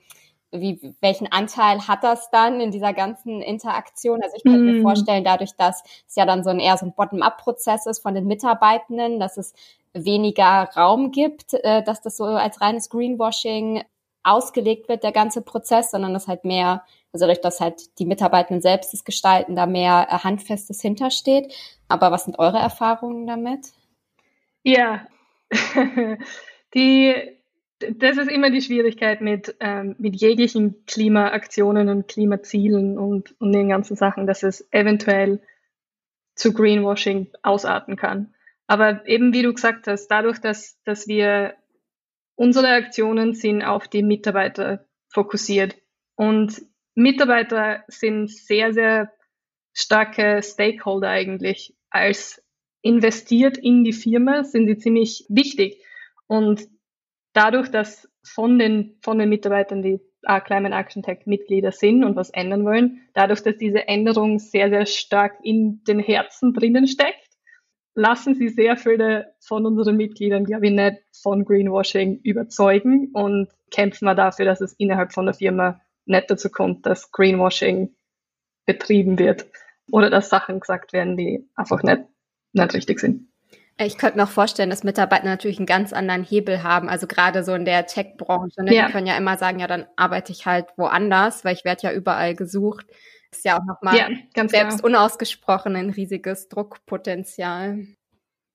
wie, 0.52 0.96
welchen 1.02 1.32
Anteil 1.32 1.88
hat 1.88 2.04
das 2.04 2.30
dann 2.30 2.60
in 2.60 2.72
dieser 2.72 2.94
ganzen 2.94 3.42
Interaktion? 3.42 4.22
Also 4.22 4.36
ich 4.36 4.44
könnte 4.44 4.60
mm. 4.60 4.66
mir 4.66 4.82
vorstellen, 4.82 5.24
dadurch, 5.24 5.56
dass 5.56 5.84
es 6.08 6.16
ja 6.16 6.26
dann 6.26 6.44
so 6.44 6.50
ein 6.52 6.60
eher 6.60 6.78
so 6.78 6.86
ein 6.86 6.94
Bottom-up-Prozess 6.94 7.88
ist 7.88 8.00
von 8.00 8.14
den 8.14 8.28
Mitarbeitenden, 8.28 9.20
dass 9.20 9.38
es 9.38 9.54
weniger 9.94 10.70
Raum 10.76 11.12
gibt, 11.12 11.54
äh, 11.54 11.84
dass 11.84 12.02
das 12.02 12.18
so 12.18 12.26
als 12.26 12.62
reines 12.62 12.90
Greenwashing 12.90 13.84
ausgelegt 14.24 14.90
wird, 14.90 15.04
der 15.04 15.12
ganze 15.12 15.42
Prozess, 15.42 15.92
sondern 15.92 16.14
dass 16.14 16.28
halt 16.28 16.46
mehr 16.46 16.84
also 17.14 17.26
dadurch, 17.26 17.42
dass 17.42 17.62
halt 17.62 18.00
die 18.00 18.06
Mitarbeitenden 18.06 18.62
selbst 18.62 18.92
das 18.92 19.04
gestalten, 19.04 19.56
da 19.56 19.68
mehr 19.68 20.08
äh, 20.10 20.18
Handfestes 20.18 20.82
hintersteht. 20.82 21.54
Aber 21.88 22.12
was 22.12 22.26
sind 22.26 22.40
eure 22.40 22.58
Erfahrungen 22.58 23.28
damit? 23.28 23.72
Ja, 24.64 25.08
die, 26.74 27.14
das 27.80 28.18
ist 28.18 28.32
immer 28.32 28.50
die 28.50 28.62
Schwierigkeit 28.62 29.22
mit, 29.22 29.56
ähm, 29.60 29.96
mit 30.00 30.20
jeglichen 30.20 30.86
Klimaaktionen 30.88 31.88
und 31.90 32.08
Klimazielen 32.08 32.98
und, 32.98 33.40
und 33.40 33.52
den 33.52 33.70
ganzen 33.70 33.96
Sachen, 33.96 34.26
dass 34.26 34.42
es 34.42 34.68
eventuell 34.72 35.40
zu 36.36 36.52
Greenwashing 36.52 37.28
ausarten 37.44 37.96
kann. 37.96 38.34
Aber 38.66 39.08
eben 39.08 39.34
wie 39.34 39.44
du 39.44 39.54
gesagt 39.54 39.86
hast, 39.86 40.08
dadurch, 40.08 40.40
dass, 40.40 40.82
dass 40.84 41.08
wir 41.08 41.54
unsere 42.36 42.70
Aktionen 42.70 43.36
sind 43.36 43.62
auf 43.62 43.88
die 43.88 44.02
Mitarbeiter 44.02 44.88
fokussiert 45.10 45.76
und 46.16 46.64
Mitarbeiter 46.96 47.84
sind 47.88 48.30
sehr, 48.30 48.74
sehr 48.74 49.12
starke 49.74 50.42
Stakeholder 50.44 51.10
eigentlich. 51.10 51.76
Als 51.90 52.44
investiert 52.82 53.58
in 53.58 53.84
die 53.84 53.94
Firma 53.94 54.44
sind 54.44 54.68
sie 54.68 54.78
ziemlich 54.78 55.26
wichtig. 55.30 55.82
Und 56.28 56.68
dadurch, 57.34 57.70
dass 57.70 58.10
von 58.24 58.60
den, 58.60 58.98
von 59.02 59.18
den 59.18 59.30
Mitarbeitern, 59.30 59.82
die 59.82 60.00
Climate 60.46 60.74
Action 60.74 61.04
Tech 61.04 61.26
Mitglieder 61.26 61.72
sind 61.72 62.04
und 62.04 62.16
was 62.16 62.30
ändern 62.30 62.64
wollen, 62.64 63.02
dadurch, 63.14 63.44
dass 63.44 63.58
diese 63.58 63.88
Änderung 63.88 64.40
sehr, 64.40 64.70
sehr 64.70 64.86
stark 64.86 65.38
in 65.44 65.84
den 65.84 66.00
Herzen 66.00 66.54
drinnen 66.54 66.88
steckt, 66.88 67.28
lassen 67.96 68.34
sie 68.34 68.50
sehr 68.50 68.78
viele 68.78 69.34
von 69.42 69.66
unseren 69.66 69.98
Mitgliedern, 69.98 70.46
glaube 70.46 70.68
ich, 70.68 70.72
nicht 70.72 70.98
von 71.22 71.46
Greenwashing 71.46 72.22
überzeugen 72.24 73.12
und 73.14 73.50
kämpfen 73.72 74.06
wir 74.06 74.16
dafür, 74.16 74.46
dass 74.46 74.62
es 74.62 74.74
innerhalb 74.74 75.14
von 75.14 75.26
der 75.26 75.36
Firma 75.36 75.82
nicht 76.06 76.30
dazu 76.30 76.50
kommt, 76.50 76.86
dass 76.86 77.12
Greenwashing 77.12 77.96
betrieben 78.66 79.20
wird 79.20 79.46
oder 79.92 80.10
dass 80.10 80.30
Sachen 80.30 80.60
gesagt 80.60 80.94
werden, 80.94 81.18
die 81.18 81.48
einfach 81.56 81.84
nicht, 81.84 82.04
nicht 82.54 82.74
richtig 82.74 83.00
sind. 83.00 83.28
Ich 83.78 83.98
könnte 83.98 84.18
mir 84.18 84.26
auch 84.26 84.30
vorstellen, 84.30 84.70
dass 84.70 84.84
Mitarbeiter 84.84 85.26
natürlich 85.26 85.58
einen 85.58 85.66
ganz 85.66 85.94
anderen 85.94 86.24
Hebel 86.24 86.62
haben. 86.62 86.90
Also 86.90 87.08
gerade 87.08 87.44
so 87.44 87.54
in 87.56 87.66
der 87.66 87.88
Tech-Branche. 87.88 88.64
Ne? 88.64 88.74
Ja. 88.74 88.86
Die 88.86 88.92
können 88.92 89.08
ja 89.08 89.18
immer 89.18 89.38
sagen, 89.38 89.60
ja, 89.60 89.68
dann 89.68 89.88
arbeite 89.96 90.32
ich 90.32 90.46
halt 90.46 90.68
woanders, 90.78 91.44
weil 91.44 91.56
ich 91.56 91.66
werde 91.66 91.88
ja 91.88 91.92
überall 91.92 92.36
gesucht. 92.36 92.86
Ist 93.32 93.46
ja 93.46 93.58
auch 93.58 93.66
nochmal 93.66 93.98
ja, 93.98 94.48
selbst 94.48 94.84
genau. 94.84 94.88
unausgesprochen 94.88 95.76
ein 95.76 95.90
riesiges 95.90 96.50
Druckpotenzial. 96.50 97.88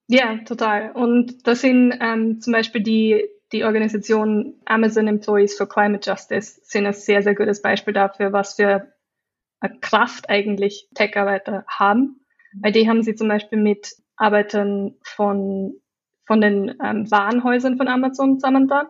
Ja, 0.06 0.38
total. 0.44 0.92
Und 0.92 1.46
das 1.48 1.62
sind 1.62 1.98
ähm, 2.00 2.40
zum 2.40 2.52
Beispiel 2.52 2.82
die, 2.82 3.28
die 3.52 3.64
Organisation 3.64 4.60
Amazon 4.66 5.08
Employees 5.08 5.56
for 5.56 5.68
Climate 5.68 6.08
Justice 6.08 6.60
sind 6.64 6.86
ein 6.86 6.92
sehr, 6.92 7.22
sehr 7.22 7.34
gutes 7.34 7.62
Beispiel 7.62 7.94
dafür, 7.94 8.32
was 8.32 8.54
für 8.54 8.92
eine 9.60 9.78
Kraft 9.80 10.28
eigentlich 10.28 10.88
Tech-Arbeiter 10.94 11.64
haben. 11.66 12.20
Weil 12.60 12.72
die 12.72 12.88
haben 12.88 13.02
sie 13.02 13.14
zum 13.14 13.28
Beispiel 13.28 13.58
mit 13.58 13.94
Arbeitern 14.16 14.96
von, 15.02 15.80
von 16.26 16.40
den 16.40 16.76
ähm, 16.82 17.10
Warenhäusern 17.10 17.76
von 17.76 17.88
Amazon 17.88 18.38
zusammengetan 18.38 18.88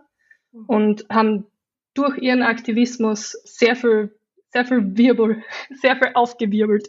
mhm. 0.53 0.65
und 0.67 1.07
haben 1.11 1.47
durch 1.95 2.19
ihren 2.19 2.43
Aktivismus 2.43 3.33
sehr 3.45 3.77
viel, 3.77 4.17
sehr 4.53 4.65
viel 4.65 4.97
Wirbel, 4.97 5.43
sehr 5.71 5.97
viel 5.97 6.11
aufgewirbelt. 6.15 6.89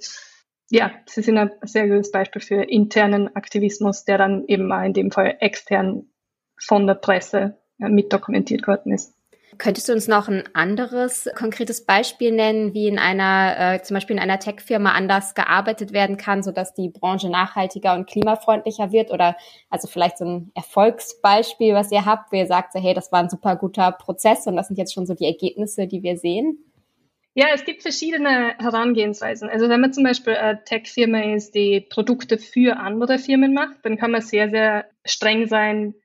Ja, 0.72 0.92
sie 1.08 1.24
sind 1.24 1.38
ein 1.38 1.52
sehr 1.64 1.88
gutes 1.88 2.12
Beispiel 2.12 2.42
für 2.42 2.62
internen 2.64 3.36
Aktivismus, 3.36 4.06
der 4.06 4.20
dann 4.20 4.46
eben 4.46 4.68
mal 4.68 4.86
in 4.86 4.94
dem 4.94 5.12
Fall 5.12 5.38
extern 5.40 6.10
von 6.66 6.88
der 6.88 6.96
Presse 6.96 7.58
äh, 7.80 7.90
mit 7.90 8.12
dokumentiert 8.12 8.68
worden 8.68 8.94
ist. 8.94 9.14
Könntest 9.58 9.90
du 9.90 9.94
uns 9.94 10.08
noch 10.08 10.30
ein 10.30 10.44
anderes 10.54 11.28
konkretes 11.36 11.86
Beispiel 11.86 12.32
nennen, 12.32 12.74
wie 12.74 12.88
in 12.88 12.98
einer, 12.98 13.74
äh, 13.76 13.82
zum 13.82 13.96
Beispiel 13.96 14.16
in 14.16 14.22
einer 14.22 14.40
Tech-Firma 14.40 14.94
anders 14.94 15.34
gearbeitet 15.34 15.92
werden 15.92 16.16
kann, 16.16 16.44
sodass 16.44 16.74
die 16.74 16.90
Branche 16.90 17.30
nachhaltiger 17.30 17.96
und 17.96 18.08
klimafreundlicher 18.08 18.92
wird? 18.92 19.12
Oder 19.12 19.36
also 19.70 19.88
vielleicht 19.88 20.18
so 20.20 20.26
ein 20.26 20.52
Erfolgsbeispiel, 20.56 21.74
was 21.74 21.92
ihr 21.92 22.06
habt, 22.06 22.32
wo 22.32 22.38
ihr 22.38 22.46
sagt, 22.46 22.74
so, 22.74 22.80
hey, 22.80 22.94
das 22.94 23.12
war 23.12 23.20
ein 23.20 23.30
super 23.30 23.58
guter 23.58 23.92
Prozess 23.92 24.48
und 24.48 24.56
das 24.56 24.68
sind 24.68 24.78
jetzt 24.78 24.94
schon 24.94 25.06
so 25.06 25.14
die 25.14 25.26
Ergebnisse, 25.26 25.88
die 25.88 26.04
wir 26.04 26.16
sehen? 26.16 26.60
Ja, 27.34 27.48
es 27.54 27.66
gibt 27.66 27.82
verschiedene 27.82 28.54
Herangehensweisen. 28.60 29.50
Also 29.50 29.68
wenn 29.68 29.82
man 29.82 29.94
zum 29.94 30.04
Beispiel 30.04 30.36
eine 30.36 30.64
Tech-Firma 30.64 31.34
ist, 31.34 31.54
die 31.54 31.82
Produkte 31.82 32.38
für 32.38 32.78
andere 32.78 33.18
Firmen 33.18 33.54
macht, 33.54 33.78
dann 33.84 33.98
kann 33.98 34.12
man 34.12 34.22
sehr, 34.22 34.50
sehr 34.50 34.86
streng 35.06 35.48
sein 35.48 35.96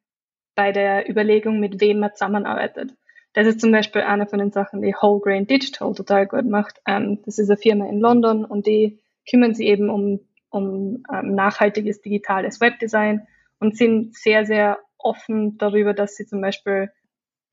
bei 0.55 0.73
der 0.73 1.09
Überlegung, 1.09 1.61
mit 1.61 1.81
wem 1.81 2.01
man 2.01 2.13
zusammenarbeitet. 2.13 2.95
Das 3.33 3.47
ist 3.47 3.61
zum 3.61 3.73
Beispiel 3.73 4.03
eine 4.03 4.27
von 4.27 4.39
den 4.39 4.53
Sachen, 4.53 4.81
die 4.81 4.95
Whole 4.95 5.21
Grain 5.21 5.47
Digital 5.47 5.93
total 5.95 6.27
gut 6.27 6.47
macht. 6.47 6.81
Ähm, 6.87 7.21
das 7.25 7.39
ist 7.39 7.51
eine 7.51 7.59
Firma 7.59 7.89
in 7.89 8.01
London 8.01 8.45
und 8.45 8.67
die 8.67 9.01
kümmern 9.29 9.55
sich 9.55 9.67
eben 9.67 9.91
um, 9.91 10.21
um 10.51 11.03
ähm, 11.13 11.35
nachhaltiges 11.35 12.01
digitales 12.01 12.61
Webdesign 12.61 13.27
und 13.59 13.77
sind 13.77 14.15
sehr, 14.15 14.47
sehr 14.47 14.79
offen 14.99 15.59
darüber, 15.59 15.95
dass 15.95 16.17
sie 16.17 16.27
zum 16.27 16.41
Beispiel 16.41 16.91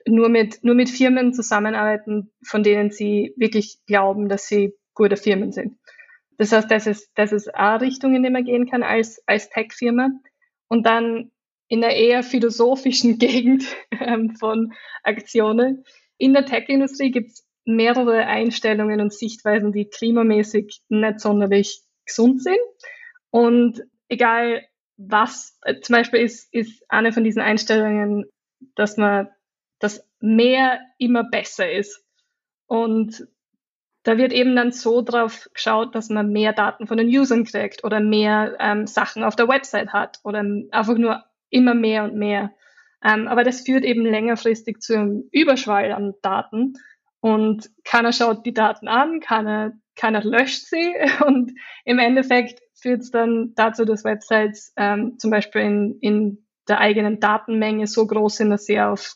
nur 0.08 0.30
mit, 0.30 0.64
nur 0.64 0.76
mit 0.76 0.90
Firmen 0.90 1.34
zusammenarbeiten, 1.34 2.32
von 2.44 2.64
denen 2.64 2.92
sie 2.92 3.34
wirklich 3.38 3.80
glauben, 3.88 4.30
dass 4.30 4.48
sie 4.48 4.76
gute 4.94 5.18
Firmen 5.18 5.52
sind. 5.52 5.78
Das 6.38 6.52
heißt, 6.52 6.72
das 6.72 6.88
ist, 6.88 7.12
das 7.16 7.32
ist 7.32 7.54
eine 7.54 7.82
Richtung, 7.82 8.16
in 8.16 8.24
die 8.24 8.30
man 8.30 8.44
gehen 8.44 8.70
kann 8.70 8.84
als, 8.84 9.22
als 9.28 9.50
Tech-Firma. 9.50 10.10
Und 10.68 10.86
dann 10.86 11.32
in 11.72 11.80
der 11.80 11.96
eher 11.96 12.22
philosophischen 12.22 13.18
Gegend 13.18 13.64
ähm, 13.92 14.36
von 14.36 14.74
Aktionen. 15.04 15.86
In 16.18 16.34
der 16.34 16.46
Tech-Industrie 16.46 17.12
gibt 17.12 17.32
es 17.32 17.48
mehrere 17.64 18.26
Einstellungen 18.26 19.00
und 19.00 19.14
Sichtweisen, 19.14 19.72
die 19.72 19.86
klimamäßig 19.86 20.82
nicht 20.90 21.22
sonderlich 21.22 21.82
gesund 22.06 22.44
sind. 22.44 22.60
Und 23.30 23.84
egal 24.10 24.66
was, 24.98 25.58
äh, 25.62 25.80
zum 25.80 25.94
Beispiel 25.96 26.20
ist, 26.20 26.54
ist 26.54 26.84
eine 26.90 27.14
von 27.14 27.24
diesen 27.24 27.42
Einstellungen, 27.42 28.26
dass 28.76 28.98
man, 28.98 29.30
dass 29.80 30.06
mehr 30.20 30.82
immer 30.98 31.24
besser 31.24 31.72
ist. 31.72 32.04
Und 32.68 33.26
da 34.04 34.18
wird 34.18 34.34
eben 34.34 34.58
dann 34.58 34.74
so 34.74 35.02
drauf 35.02 35.50
geschaut, 35.54 35.96
dass 35.96 36.10
man 36.10 36.34
mehr 36.34 36.52
Daten 36.52 36.86
von 36.86 36.98
den 36.98 37.08
Usern 37.08 37.46
kriegt 37.46 37.86
oder 37.86 38.02
mehr 38.02 38.58
ähm, 38.60 38.88
Sachen 38.88 39.24
auf 39.24 39.38
der 39.38 39.48
Website 39.48 39.94
hat 39.94 40.20
oder 40.26 40.44
einfach 40.72 40.98
nur 40.98 41.24
immer 41.52 41.76
mehr 41.76 42.04
und 42.04 42.16
mehr. 42.16 42.52
Ähm, 43.04 43.28
aber 43.28 43.44
das 43.44 43.62
führt 43.62 43.84
eben 43.84 44.06
längerfristig 44.06 44.80
zu 44.80 44.96
einem 44.96 45.24
Überschwall 45.32 45.92
an 45.92 46.14
Daten 46.22 46.74
und 47.20 47.70
keiner 47.84 48.14
schaut 48.14 48.46
die 48.46 48.54
Daten 48.54 48.88
an, 48.88 49.20
keiner, 49.20 49.74
keiner 49.96 50.24
löscht 50.24 50.66
sie 50.66 50.94
und 51.26 51.52
im 51.86 52.00
Endeffekt 52.00 52.62
führt 52.74 53.02
es 53.02 53.12
dann 53.12 53.54
dazu, 53.56 53.86
dass 53.86 54.04
Websites 54.04 54.74
ähm, 54.76 55.18
zum 55.20 55.30
Beispiel 55.32 55.62
in, 55.62 55.98
in 56.02 56.46
der 56.68 56.80
eigenen 56.80 57.20
Datenmenge 57.20 57.88
so 57.88 58.06
groß 58.06 58.38
sind, 58.38 58.50
dass 58.50 58.66
sie 58.66 58.80
auf 58.80 59.16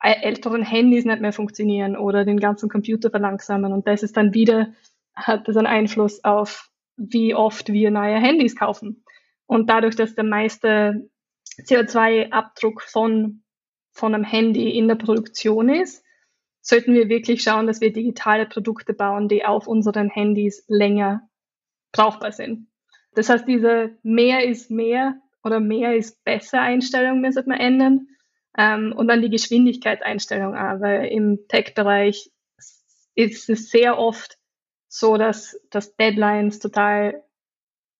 älteren 0.00 0.62
Handys 0.62 1.04
nicht 1.04 1.20
mehr 1.20 1.32
funktionieren 1.32 1.96
oder 1.96 2.24
den 2.24 2.38
ganzen 2.38 2.68
Computer 2.68 3.10
verlangsamen 3.10 3.72
und 3.72 3.86
das 3.86 4.02
ist 4.02 4.16
dann 4.16 4.34
wieder, 4.34 4.72
hat 5.14 5.48
das 5.48 5.56
einen 5.56 5.66
Einfluss 5.66 6.22
auf, 6.22 6.70
wie 6.96 7.34
oft 7.34 7.72
wir 7.72 7.90
neue 7.90 8.16
Handys 8.16 8.56
kaufen. 8.56 9.04
Und 9.46 9.70
dadurch, 9.70 9.96
dass 9.96 10.14
der 10.14 10.24
meiste 10.24 11.08
CO2-Abdruck 11.62 12.82
von, 12.82 13.42
von 13.92 14.14
einem 14.14 14.24
Handy 14.24 14.76
in 14.76 14.88
der 14.88 14.96
Produktion 14.96 15.68
ist, 15.68 16.04
sollten 16.60 16.94
wir 16.94 17.08
wirklich 17.08 17.42
schauen, 17.42 17.66
dass 17.66 17.80
wir 17.80 17.92
digitale 17.92 18.46
Produkte 18.46 18.92
bauen, 18.92 19.28
die 19.28 19.44
auf 19.44 19.66
unseren 19.66 20.10
Handys 20.10 20.64
länger 20.68 21.28
brauchbar 21.92 22.32
sind. 22.32 22.68
Das 23.14 23.28
heißt, 23.28 23.46
diese 23.46 23.96
mehr 24.02 24.44
ist 24.44 24.70
mehr 24.70 25.20
oder 25.42 25.60
mehr 25.60 25.96
ist 25.96 26.22
besser 26.24 26.60
Einstellung 26.60 27.20
müssen 27.20 27.46
wir 27.46 27.60
ändern. 27.60 28.08
Ähm, 28.58 28.92
und 28.96 29.08
dann 29.08 29.22
die 29.22 29.30
Geschwindigkeitseinstellung 29.30 30.54
auch, 30.54 30.80
weil 30.80 31.06
im 31.06 31.46
Tech-Bereich 31.48 32.30
ist 33.14 33.48
es 33.48 33.70
sehr 33.70 33.98
oft 33.98 34.38
so, 34.88 35.16
dass, 35.16 35.60
dass 35.70 35.96
Deadlines 35.96 36.58
total 36.58 37.22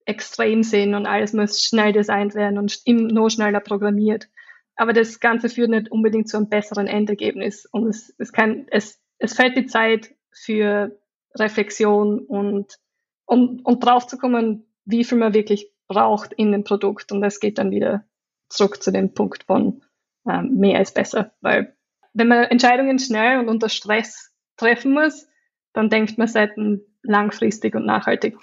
extrem 0.07 0.63
sind 0.63 0.95
und 0.95 1.07
alles 1.07 1.33
muss 1.33 1.61
schnell 1.63 1.93
designt 1.93 2.35
werden 2.35 2.59
und 2.59 2.81
noch 2.87 3.29
schneller 3.29 3.61
programmiert. 3.61 4.29
Aber 4.77 4.93
das 4.93 5.21
Ganze 5.21 5.49
führt 5.49 5.71
nicht 5.71 5.91
unbedingt 5.91 6.29
zu 6.29 6.37
einem 6.37 6.49
besseren 6.49 6.87
Endergebnis. 6.87 7.67
Und 7.67 7.87
es, 7.89 8.15
es, 8.19 8.33
kann, 8.33 8.67
es, 8.71 9.01
es 9.19 9.35
fällt 9.35 9.57
die 9.57 9.67
Zeit 9.67 10.15
für 10.33 10.99
Reflexion 11.35 12.21
und 12.21 12.79
um, 13.25 13.61
um 13.65 13.81
drauf 13.81 14.07
zu 14.07 14.17
kommen, 14.17 14.67
wie 14.85 15.05
viel 15.05 15.19
man 15.19 15.35
wirklich 15.35 15.73
braucht 15.89 16.33
in 16.35 16.53
dem 16.53 16.63
Produkt. 16.63 17.11
Und 17.11 17.21
das 17.21 17.41
geht 17.41 17.59
dann 17.59 17.71
wieder 17.71 18.05
zurück 18.49 18.83
zu 18.83 18.93
dem 18.93 19.13
Punkt 19.13 19.45
von 19.45 19.83
ähm, 20.29 20.57
mehr 20.57 20.81
ist 20.81 20.95
besser. 20.95 21.33
Weil 21.41 21.75
wenn 22.13 22.29
man 22.29 22.45
Entscheidungen 22.45 22.99
schnell 22.99 23.41
und 23.41 23.49
unter 23.49 23.69
Stress 23.69 24.33
treffen 24.57 24.93
muss, 24.93 25.27
dann 25.73 25.91
denkt 25.91 26.17
man 26.19 26.29
selten 26.29 26.83
langfristig 27.03 27.75
und 27.75 27.87
nachhaltig. 27.87 28.37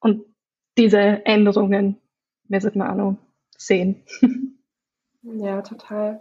Und 0.00 0.24
diese 0.78 1.24
Änderungen 1.24 1.98
wir 2.48 2.90
auch 2.90 2.94
noch 2.94 3.16
sehen. 3.56 4.02
Ja, 5.22 5.62
total. 5.62 6.20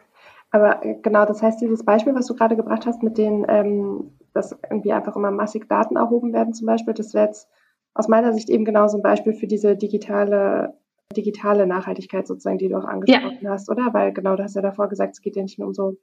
Aber 0.52 0.86
äh, 0.86 0.96
genau, 1.02 1.26
das 1.26 1.42
heißt, 1.42 1.62
dieses 1.62 1.84
Beispiel, 1.84 2.14
was 2.14 2.28
du 2.28 2.36
gerade 2.36 2.56
gebracht 2.56 2.86
hast, 2.86 3.02
mit 3.02 3.18
den, 3.18 3.46
ähm, 3.50 4.12
dass 4.34 4.56
irgendwie 4.70 4.94
einfach 4.94 5.16
immer 5.16 5.32
massig 5.32 5.68
Daten 5.68 5.96
erhoben 5.96 6.34
werden 6.34 6.54
zum 6.54 6.68
Beispiel, 6.68 6.94
das 6.94 7.14
wäre 7.14 7.28
jetzt 7.28 7.50
aus 7.94 8.08
meiner 8.08 8.34
Sicht 8.34 8.50
eben 8.50 8.64
genau 8.64 8.88
so 8.88 8.98
ein 8.98 9.04
Beispiel 9.04 9.34
für 9.34 9.48
diese 9.48 9.76
digitale, 9.76 10.76
digitale 11.16 11.66
Nachhaltigkeit 11.66 12.28
sozusagen, 12.28 12.58
die 12.58 12.70
du 12.70 12.78
auch 12.78 12.86
angesprochen 12.86 13.40
ja. 13.42 13.50
hast, 13.50 13.70
oder? 13.70 13.94
Weil 13.94 14.14
genau, 14.14 14.36
du 14.36 14.44
hast 14.44 14.56
ja 14.56 14.62
davor 14.62 14.88
gesagt, 14.88 15.16
es 15.16 15.22
geht 15.22 15.36
ja 15.36 15.42
nicht 15.42 15.58
nur 15.58 15.70
um 15.70 15.74
so 15.74 15.98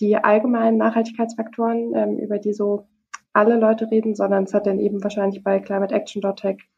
die 0.00 0.16
allgemeinen 0.16 0.76
Nachhaltigkeitsfaktoren, 0.76 1.94
ähm, 1.94 2.18
über 2.18 2.38
die 2.38 2.52
so 2.52 2.88
alle 3.32 3.56
Leute 3.58 3.90
reden, 3.90 4.14
sondern 4.14 4.44
es 4.44 4.54
hat 4.54 4.66
dann 4.66 4.80
eben 4.80 5.02
wahrscheinlich 5.02 5.42
bei 5.42 5.60
climateaction.tech 5.60 6.68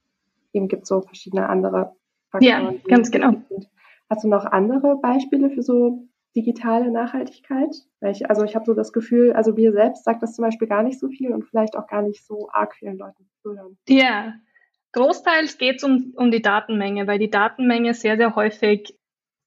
eben 0.57 0.69
gibt 0.69 0.83
es 0.83 0.89
so 0.89 1.03
verschiedene 1.03 1.49
andere 1.49 1.95
Faktoren. 2.31 2.75
Ja, 2.75 2.81
ganz 2.89 3.11
genau. 3.11 3.35
Hast 4.09 4.25
du 4.25 4.29
noch 4.29 4.45
andere 4.45 4.97
Beispiele 4.97 5.51
für 5.51 5.63
so 5.63 6.09
digitale 6.35 6.91
Nachhaltigkeit? 6.91 7.75
Ich, 8.03 8.29
also 8.29 8.45
ich 8.45 8.55
habe 8.55 8.65
so 8.65 8.75
das 8.75 8.93
Gefühl, 8.93 9.33
also 9.33 9.53
mir 9.53 9.73
selbst 9.73 10.05
sagt 10.05 10.23
das 10.23 10.35
zum 10.35 10.45
Beispiel 10.45 10.69
gar 10.69 10.83
nicht 10.83 10.99
so 10.99 11.09
viel 11.09 11.33
und 11.33 11.45
vielleicht 11.45 11.77
auch 11.77 11.87
gar 11.87 12.03
nicht 12.03 12.25
so 12.25 12.49
arg 12.53 12.75
vielen 12.75 12.99
Leuten 12.99 13.29
zuhören. 13.43 13.79
Ja, 13.89 14.35
großteils 14.93 15.59
geht 15.59 15.77
es 15.77 15.85
um, 15.85 16.13
um 16.17 16.31
die 16.31 16.43
Datenmenge, 16.43 17.07
weil 17.07 17.19
die 17.19 17.31
Datenmenge 17.31 17.95
sehr, 17.95 18.17
sehr 18.17 18.37
häufig 18.37 18.97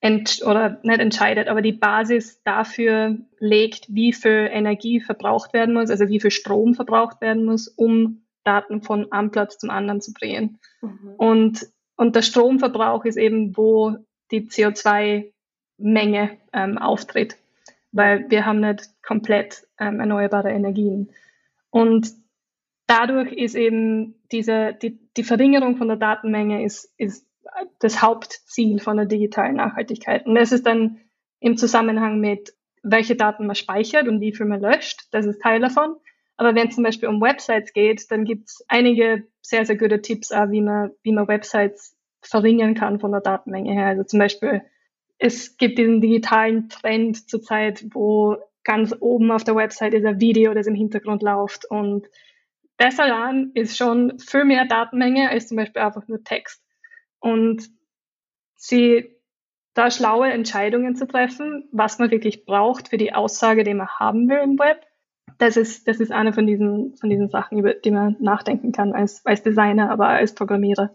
ent 0.01 0.41
oder 0.45 0.79
nicht 0.83 0.99
entscheidet, 0.99 1.47
aber 1.47 1.61
die 1.61 1.73
Basis 1.73 2.41
dafür 2.43 3.17
legt, 3.39 3.85
wie 3.89 4.13
viel 4.13 4.49
Energie 4.51 5.01
verbraucht 5.01 5.53
werden 5.53 5.73
muss, 5.73 5.89
also 5.89 6.07
wie 6.07 6.21
viel 6.21 6.31
Strom 6.31 6.73
verbraucht 6.73 7.21
werden 7.21 7.45
muss, 7.45 7.67
um 7.67 8.23
Daten 8.43 8.81
von 8.81 9.11
einem 9.11 9.31
Platz 9.31 9.57
zum 9.57 9.69
anderen 9.69 10.01
zu 10.01 10.13
bringen. 10.13 10.59
Mhm. 10.81 11.13
Und, 11.17 11.67
und 11.95 12.15
der 12.15 12.21
Stromverbrauch 12.21 13.05
ist 13.05 13.17
eben, 13.17 13.55
wo 13.57 13.97
die 14.31 14.47
CO2-Menge 14.47 16.37
ähm, 16.53 16.77
auftritt, 16.77 17.37
weil 17.91 18.29
wir 18.29 18.45
haben 18.45 18.59
nicht 18.59 18.89
komplett 19.03 19.67
ähm, 19.79 19.99
erneuerbare 19.99 20.51
Energien. 20.51 21.11
Und 21.69 22.13
dadurch 22.87 23.33
ist 23.33 23.55
eben 23.55 24.15
diese, 24.31 24.73
die, 24.81 24.99
die 25.17 25.23
Verringerung 25.23 25.77
von 25.77 25.87
der 25.87 25.97
Datenmenge 25.97 26.63
ist, 26.63 26.93
ist 26.97 27.25
das 27.79 28.01
Hauptziel 28.01 28.79
von 28.79 28.97
der 28.97 29.05
digitalen 29.05 29.55
Nachhaltigkeit. 29.55 30.25
Und 30.25 30.35
das 30.35 30.51
ist 30.51 30.65
dann 30.65 30.99
im 31.39 31.57
Zusammenhang 31.57 32.19
mit, 32.19 32.53
welche 32.83 33.15
Daten 33.15 33.45
man 33.45 33.55
speichert 33.55 34.07
und 34.07 34.21
wie 34.21 34.33
viel 34.33 34.45
man 34.45 34.61
löscht. 34.61 35.07
Das 35.11 35.25
ist 35.25 35.41
Teil 35.41 35.59
davon. 35.59 35.95
Aber 36.39 36.55
wenn 36.55 36.69
es 36.69 36.75
zum 36.75 36.85
Beispiel 36.85 37.09
um 37.09 37.19
Websites 37.19 37.73
geht, 37.73 38.09
dann 38.11 38.23
gibt 38.23 38.47
es 38.47 38.63
einige 38.69 39.27
sehr, 39.41 39.65
sehr 39.65 39.75
gute 39.75 40.01
Tipps, 40.01 40.31
auch, 40.31 40.49
wie 40.51 40.61
man, 40.61 40.91
wie 41.03 41.11
man 41.11 41.27
Websites 41.27 41.97
verringern 42.21 42.75
kann 42.75 43.01
von 43.01 43.11
der 43.11 43.19
Datenmenge 43.19 43.73
her. 43.73 43.87
Also 43.87 44.05
zum 44.05 44.19
Beispiel, 44.19 44.61
es 45.17 45.57
gibt 45.57 45.77
diesen 45.77 45.99
digitalen 45.99 46.69
Trend 46.69 47.29
zurzeit, 47.29 47.83
wo 47.93 48.37
ganz 48.63 48.95
oben 49.01 49.31
auf 49.31 49.43
der 49.43 49.57
Website 49.57 49.93
ist 49.93 50.05
ein 50.05 50.21
Video, 50.21 50.53
das 50.53 50.65
im 50.65 50.75
Hintergrund 50.75 51.23
läuft. 51.23 51.69
Und 51.69 52.07
das 52.77 53.01
allein 53.01 53.51
ist 53.53 53.75
schon 53.75 54.17
viel 54.17 54.45
mehr 54.45 54.63
Datenmenge 54.63 55.29
als 55.29 55.49
zum 55.49 55.57
Beispiel 55.57 55.81
einfach 55.81 56.07
nur 56.07 56.23
Text. 56.23 56.63
Und 57.19 57.69
sie 58.55 59.13
da 59.73 59.91
schlaue 59.91 60.31
Entscheidungen 60.31 60.95
zu 60.95 61.05
treffen, 61.05 61.67
was 61.73 61.99
man 61.99 62.11
wirklich 62.11 62.45
braucht 62.45 62.87
für 62.87 62.97
die 62.97 63.11
Aussage, 63.13 63.65
die 63.65 63.73
man 63.73 63.89
haben 63.89 64.29
will 64.29 64.39
im 64.39 64.57
Web 64.57 64.85
das 65.39 65.57
ist, 65.57 65.87
das 65.87 65.99
ist 65.99 66.11
eine 66.11 66.33
von 66.33 66.45
diesen, 66.45 66.95
von 66.97 67.09
diesen 67.09 67.29
Sachen, 67.29 67.57
über 67.57 67.73
die 67.73 67.91
man 67.91 68.15
nachdenken 68.19 68.71
kann 68.71 68.93
als, 68.93 69.25
als 69.25 69.41
Designer, 69.41 69.89
aber 69.89 70.09
als 70.09 70.35
Programmierer. 70.35 70.91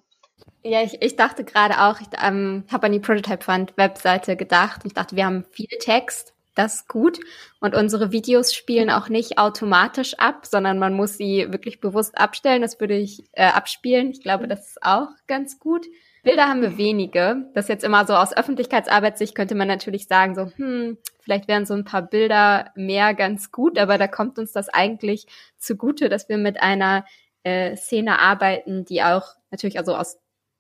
Ja, 0.63 0.83
ich, 0.83 1.03
ich 1.03 1.17
dachte 1.17 1.45
gerade 1.45 1.81
auch, 1.83 2.01
ich 2.01 2.09
ähm, 2.23 2.65
habe 2.71 2.87
an 2.87 2.93
die 2.93 3.01
Prototype 3.01 3.45
Fund 3.45 3.77
Webseite 3.77 4.37
gedacht 4.37 4.83
ich 4.85 4.95
dachte, 4.95 5.17
wir 5.17 5.27
haben 5.27 5.45
viel 5.51 5.69
Text, 5.79 6.35
das 6.55 6.77
ist 6.77 6.89
gut. 6.89 7.19
Und 7.61 7.75
unsere 7.75 8.13
Videos 8.13 8.55
spielen 8.55 8.91
auch 8.91 9.09
nicht 9.09 9.39
automatisch 9.39 10.15
ab, 10.19 10.47
sondern 10.47 10.79
man 10.79 10.95
muss 10.95 11.17
sie 11.17 11.47
wirklich 11.51 11.81
bewusst 11.81 12.17
abstellen. 12.17 12.63
Das 12.63 12.79
würde 12.81 12.97
ich 12.97 13.25
äh, 13.33 13.47
abspielen. 13.47 14.11
Ich 14.11 14.23
glaube, 14.23 14.47
das 14.47 14.69
ist 14.69 14.83
auch 14.83 15.09
ganz 15.27 15.59
gut. 15.59 15.87
Bilder 16.25 16.49
haben 16.49 16.63
wir 16.63 16.77
wenige. 16.79 17.49
Das 17.55 17.69
jetzt 17.69 17.85
immer 17.85 18.07
so 18.07 18.15
aus 18.15 18.37
Öffentlichkeitsarbeitssicht 18.37 19.35
könnte 19.35 19.55
man 19.55 19.69
natürlich 19.69 20.09
sagen, 20.09 20.35
so, 20.35 20.51
hm, 20.57 20.99
vielleicht 21.21 21.47
wären 21.47 21.67
so 21.67 21.75
ein 21.75 21.85
paar 21.85 22.03
Bilder 22.03 22.73
mehr 22.75 23.15
ganz 23.15 23.53
gut, 23.53 23.79
aber 23.79 23.99
da 23.99 24.09
kommt 24.09 24.39
uns 24.39 24.53
das 24.53 24.69
eigentlich 24.69 25.27
zugute, 25.59 26.09
dass 26.09 26.29
wir 26.29 26.39
mit 26.39 26.61
einer 26.61 27.05
äh, 27.45 27.77
Szene 27.77 28.19
arbeiten, 28.19 28.85
die 28.85 29.03
auch 29.03 29.35
natürlich 29.51 29.79
also 29.79 29.95
aus 29.95 30.19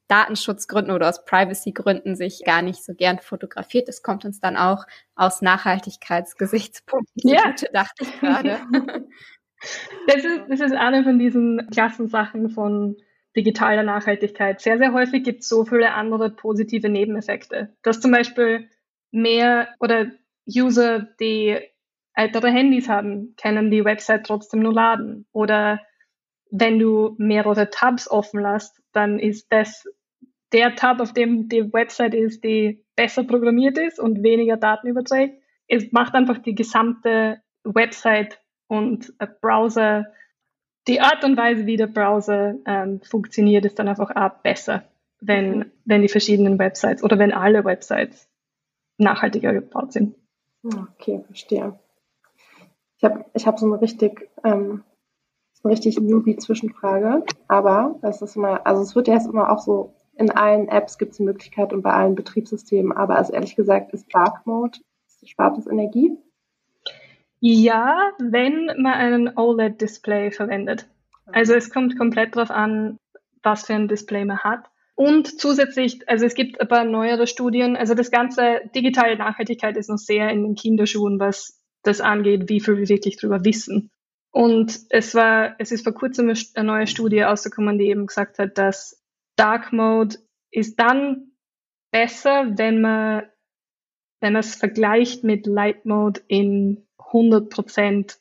Datenschutzgründen 0.08 0.94
oder 0.94 1.08
aus 1.08 1.24
Privacy-Gründen 1.24 2.14
sich 2.14 2.42
gar 2.44 2.60
nicht 2.60 2.84
so 2.84 2.94
gern 2.94 3.18
fotografiert. 3.18 3.88
Das 3.88 4.02
kommt 4.02 4.24
uns 4.24 4.38
dann 4.38 4.56
auch 4.56 4.84
aus 5.14 5.40
Nachhaltigkeitsgesichtspunkten 5.40 7.14
ja. 7.28 7.40
zugute, 7.40 7.70
dachte 7.72 8.04
ich 8.04 8.20
gerade. 8.20 8.60
das, 10.06 10.16
ist, 10.16 10.40
das 10.48 10.60
ist 10.60 10.74
eine 10.74 11.04
von 11.04 11.18
diesen 11.18 11.68
Klassensachen 11.70 12.50
von 12.50 12.96
digitaler 13.36 13.82
Nachhaltigkeit. 13.82 14.60
Sehr, 14.60 14.78
sehr 14.78 14.92
häufig 14.92 15.24
gibt 15.24 15.40
es 15.40 15.48
so 15.48 15.64
viele 15.64 15.92
andere 15.92 16.30
positive 16.30 16.88
Nebeneffekte. 16.88 17.74
Dass 17.82 18.00
zum 18.00 18.10
Beispiel 18.10 18.68
mehr 19.10 19.68
oder 19.80 20.06
User, 20.46 21.08
die 21.20 21.58
ältere 22.14 22.50
Handys 22.50 22.88
haben, 22.88 23.34
können 23.40 23.70
die 23.70 23.84
Website 23.84 24.26
trotzdem 24.26 24.60
nur 24.60 24.72
laden. 24.72 25.26
Oder 25.32 25.80
wenn 26.50 26.78
du 26.78 27.16
mehrere 27.18 27.70
Tabs 27.70 28.08
offen 28.08 28.40
lässt, 28.40 28.80
dann 28.92 29.18
ist 29.18 29.46
das 29.50 29.84
der 30.52 30.76
Tab, 30.76 31.00
auf 31.00 31.12
dem 31.12 31.48
die 31.48 31.72
Website 31.72 32.14
ist, 32.14 32.44
die 32.44 32.84
besser 32.94 33.24
programmiert 33.24 33.76
ist 33.76 33.98
und 33.98 34.22
weniger 34.22 34.56
Daten 34.56 34.86
überträgt. 34.86 35.42
Es 35.66 35.90
macht 35.90 36.14
einfach 36.14 36.38
die 36.38 36.54
gesamte 36.54 37.40
Website 37.64 38.38
und 38.68 39.12
Browser 39.40 40.06
die 40.88 41.00
Art 41.00 41.24
und 41.24 41.36
Weise, 41.36 41.66
wie 41.66 41.76
der 41.76 41.86
Browser 41.86 42.54
ähm, 42.66 43.00
funktioniert, 43.00 43.64
ist 43.64 43.78
dann 43.78 43.88
einfach 43.88 44.14
auch 44.14 44.42
besser, 44.42 44.84
wenn, 45.20 45.58
mhm. 45.58 45.70
wenn 45.84 46.02
die 46.02 46.08
verschiedenen 46.08 46.58
Websites 46.58 47.02
oder 47.02 47.18
wenn 47.18 47.32
alle 47.32 47.64
Websites 47.64 48.28
nachhaltiger 48.98 49.52
gebaut 49.52 49.92
sind. 49.92 50.14
Okay, 50.64 51.22
verstehe. 51.26 51.78
Ich 52.96 53.04
habe 53.04 53.24
ich 53.34 53.46
hab 53.46 53.58
so 53.58 53.66
eine 53.66 53.80
richtig, 53.80 54.30
ähm, 54.44 54.82
so 55.52 55.64
eine 55.64 55.72
richtig 55.72 55.98
Newbie-Zwischenfrage, 56.00 57.24
aber 57.48 57.98
es 58.02 58.22
ist 58.22 58.36
immer, 58.36 58.66
also 58.66 58.82
es 58.82 58.94
wird 58.94 59.08
erst 59.08 59.28
immer 59.28 59.50
auch 59.50 59.58
so, 59.58 59.94
in 60.16 60.30
allen 60.30 60.68
Apps 60.68 60.96
gibt 60.96 61.12
es 61.12 61.16
die 61.16 61.24
Möglichkeit 61.24 61.72
und 61.72 61.82
bei 61.82 61.92
allen 61.92 62.14
Betriebssystemen, 62.14 62.92
aber 62.92 63.16
also 63.16 63.32
ehrlich 63.32 63.56
gesagt 63.56 63.92
ist 63.92 64.14
Dark 64.14 64.46
Mode, 64.46 64.78
spart 65.26 65.58
es 65.58 65.66
Energie? 65.66 66.16
Ja, 67.46 68.12
wenn 68.18 68.70
man 68.78 68.94
einen 68.94 69.36
OLED-Display 69.36 70.30
verwendet. 70.30 70.88
Also 71.26 71.52
es 71.52 71.68
kommt 71.68 71.98
komplett 71.98 72.34
darauf 72.34 72.50
an, 72.50 72.98
was 73.42 73.66
für 73.66 73.74
ein 73.74 73.86
Display 73.86 74.24
man 74.24 74.38
hat. 74.38 74.64
Und 74.94 75.38
zusätzlich, 75.38 76.08
also 76.08 76.24
es 76.24 76.34
gibt 76.34 76.58
ein 76.58 76.68
paar 76.68 76.84
neuere 76.84 77.26
Studien, 77.26 77.76
also 77.76 77.92
das 77.92 78.10
ganze 78.10 78.62
digitale 78.74 79.18
Nachhaltigkeit 79.18 79.76
ist 79.76 79.90
noch 79.90 79.98
sehr 79.98 80.30
in 80.30 80.42
den 80.42 80.54
Kinderschuhen, 80.54 81.20
was 81.20 81.62
das 81.82 82.00
angeht, 82.00 82.48
wie 82.48 82.60
viel 82.60 82.78
wir 82.78 82.88
wirklich 82.88 83.18
drüber 83.18 83.44
wissen. 83.44 83.90
Und 84.30 84.80
es 84.88 85.14
war, 85.14 85.54
es 85.58 85.70
ist 85.70 85.84
vor 85.84 85.92
kurzem 85.92 86.32
eine 86.54 86.66
neue 86.66 86.86
Studie 86.86 87.20
rausgekommen, 87.20 87.78
die 87.78 87.90
eben 87.90 88.06
gesagt 88.06 88.38
hat, 88.38 88.56
dass 88.56 89.04
Dark 89.36 89.70
Mode 89.70 90.16
ist 90.50 90.80
dann 90.80 91.32
besser, 91.90 92.56
wenn 92.56 92.80
man, 92.80 93.24
wenn 94.20 94.32
man 94.32 94.40
es 94.40 94.54
vergleicht 94.54 95.24
mit 95.24 95.46
Light 95.46 95.84
Mode 95.84 96.22
in 96.26 96.86
100% 97.14 98.18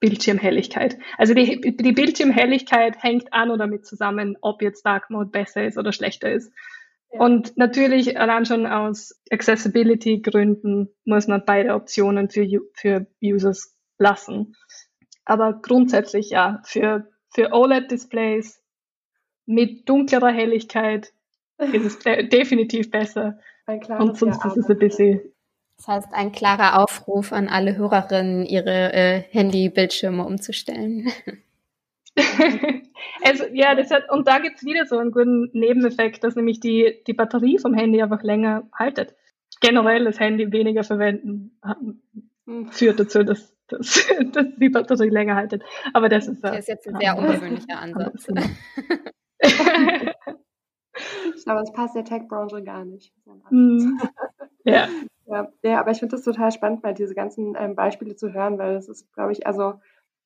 Bildschirmhelligkeit. 0.00 0.98
Also 1.18 1.34
die, 1.34 1.60
die 1.60 1.92
Bildschirmhelligkeit 1.92 3.02
hängt 3.02 3.32
an 3.32 3.50
oder 3.50 3.58
damit 3.58 3.86
zusammen, 3.86 4.36
ob 4.40 4.60
jetzt 4.60 4.84
Dark 4.84 5.10
Mode 5.10 5.30
besser 5.30 5.64
ist 5.64 5.78
oder 5.78 5.92
schlechter 5.92 6.30
ist. 6.32 6.52
Ja. 7.12 7.20
Und 7.20 7.56
natürlich 7.56 8.18
allein 8.18 8.44
schon 8.44 8.66
aus 8.66 9.22
Accessibility-Gründen 9.30 10.88
muss 11.04 11.28
man 11.28 11.44
beide 11.46 11.74
Optionen 11.74 12.28
für, 12.28 12.46
für 12.74 13.06
Users 13.22 13.76
lassen. 13.98 14.56
Aber 15.24 15.60
grundsätzlich 15.62 16.30
ja, 16.30 16.60
für, 16.64 17.08
für 17.32 17.52
OLED-Displays 17.52 18.60
mit 19.46 19.88
dunklerer 19.88 20.32
Helligkeit 20.32 21.12
ist 21.58 21.84
es 21.84 21.98
de 22.00 22.28
definitiv 22.28 22.90
besser. 22.90 23.38
Und 23.66 24.18
sonst 24.18 24.44
ist 24.44 24.56
es 24.56 24.68
ein 24.68 24.78
bisschen 24.78 25.33
das 25.76 25.88
heißt, 25.88 26.08
ein 26.12 26.32
klarer 26.32 26.82
Aufruf 26.82 27.32
an 27.32 27.48
alle 27.48 27.76
Hörerinnen, 27.76 28.46
ihre 28.46 28.92
äh, 28.92 29.22
Handy-Bildschirme 29.30 30.24
umzustellen. 30.24 31.12
also, 33.22 33.44
ja, 33.52 33.74
das 33.74 33.90
hat, 33.90 34.10
und 34.10 34.28
da 34.28 34.38
gibt 34.38 34.56
es 34.56 34.64
wieder 34.64 34.86
so 34.86 34.98
einen 34.98 35.10
guten 35.10 35.50
Nebeneffekt, 35.52 36.24
dass 36.24 36.36
nämlich 36.36 36.60
die, 36.60 37.02
die 37.06 37.12
Batterie 37.12 37.58
vom 37.58 37.74
Handy 37.74 38.02
einfach 38.02 38.22
länger 38.22 38.62
haltet. 38.72 39.14
Generell 39.60 40.04
das 40.04 40.20
Handy 40.20 40.52
weniger 40.52 40.84
verwenden 40.84 41.58
hm. 42.46 42.70
führt 42.70 43.00
dazu, 43.00 43.24
dass, 43.24 43.54
dass, 43.68 44.06
dass 44.32 44.46
die 44.56 44.68
Batterie 44.68 45.10
länger 45.10 45.34
haltet. 45.34 45.62
Aber 45.92 46.08
das 46.08 46.28
ist, 46.28 46.42
das 46.42 46.60
ist 46.60 46.68
jetzt 46.68 46.88
ein 46.88 46.96
sehr 47.00 47.18
ungewöhnlicher 47.18 47.78
Ansatz. 47.78 48.28
ich 49.38 49.50
glaube, 51.44 51.62
es 51.62 51.72
passt 51.72 51.96
der 51.96 52.04
Tech-Branche 52.04 52.62
gar 52.62 52.84
nicht. 52.84 53.12
Hm. 53.48 54.00
Ja. 54.64 54.88
Ja, 55.26 55.48
ja 55.62 55.80
aber 55.80 55.90
ich 55.90 55.98
finde 55.98 56.16
das 56.16 56.24
total 56.24 56.52
spannend, 56.52 56.82
mal 56.82 56.94
diese 56.94 57.14
ganzen 57.14 57.56
ähm, 57.58 57.74
Beispiele 57.74 58.16
zu 58.16 58.32
hören, 58.32 58.58
weil 58.58 58.74
das 58.74 58.88
ist, 58.88 59.12
glaube 59.14 59.32
ich, 59.32 59.46
also 59.46 59.74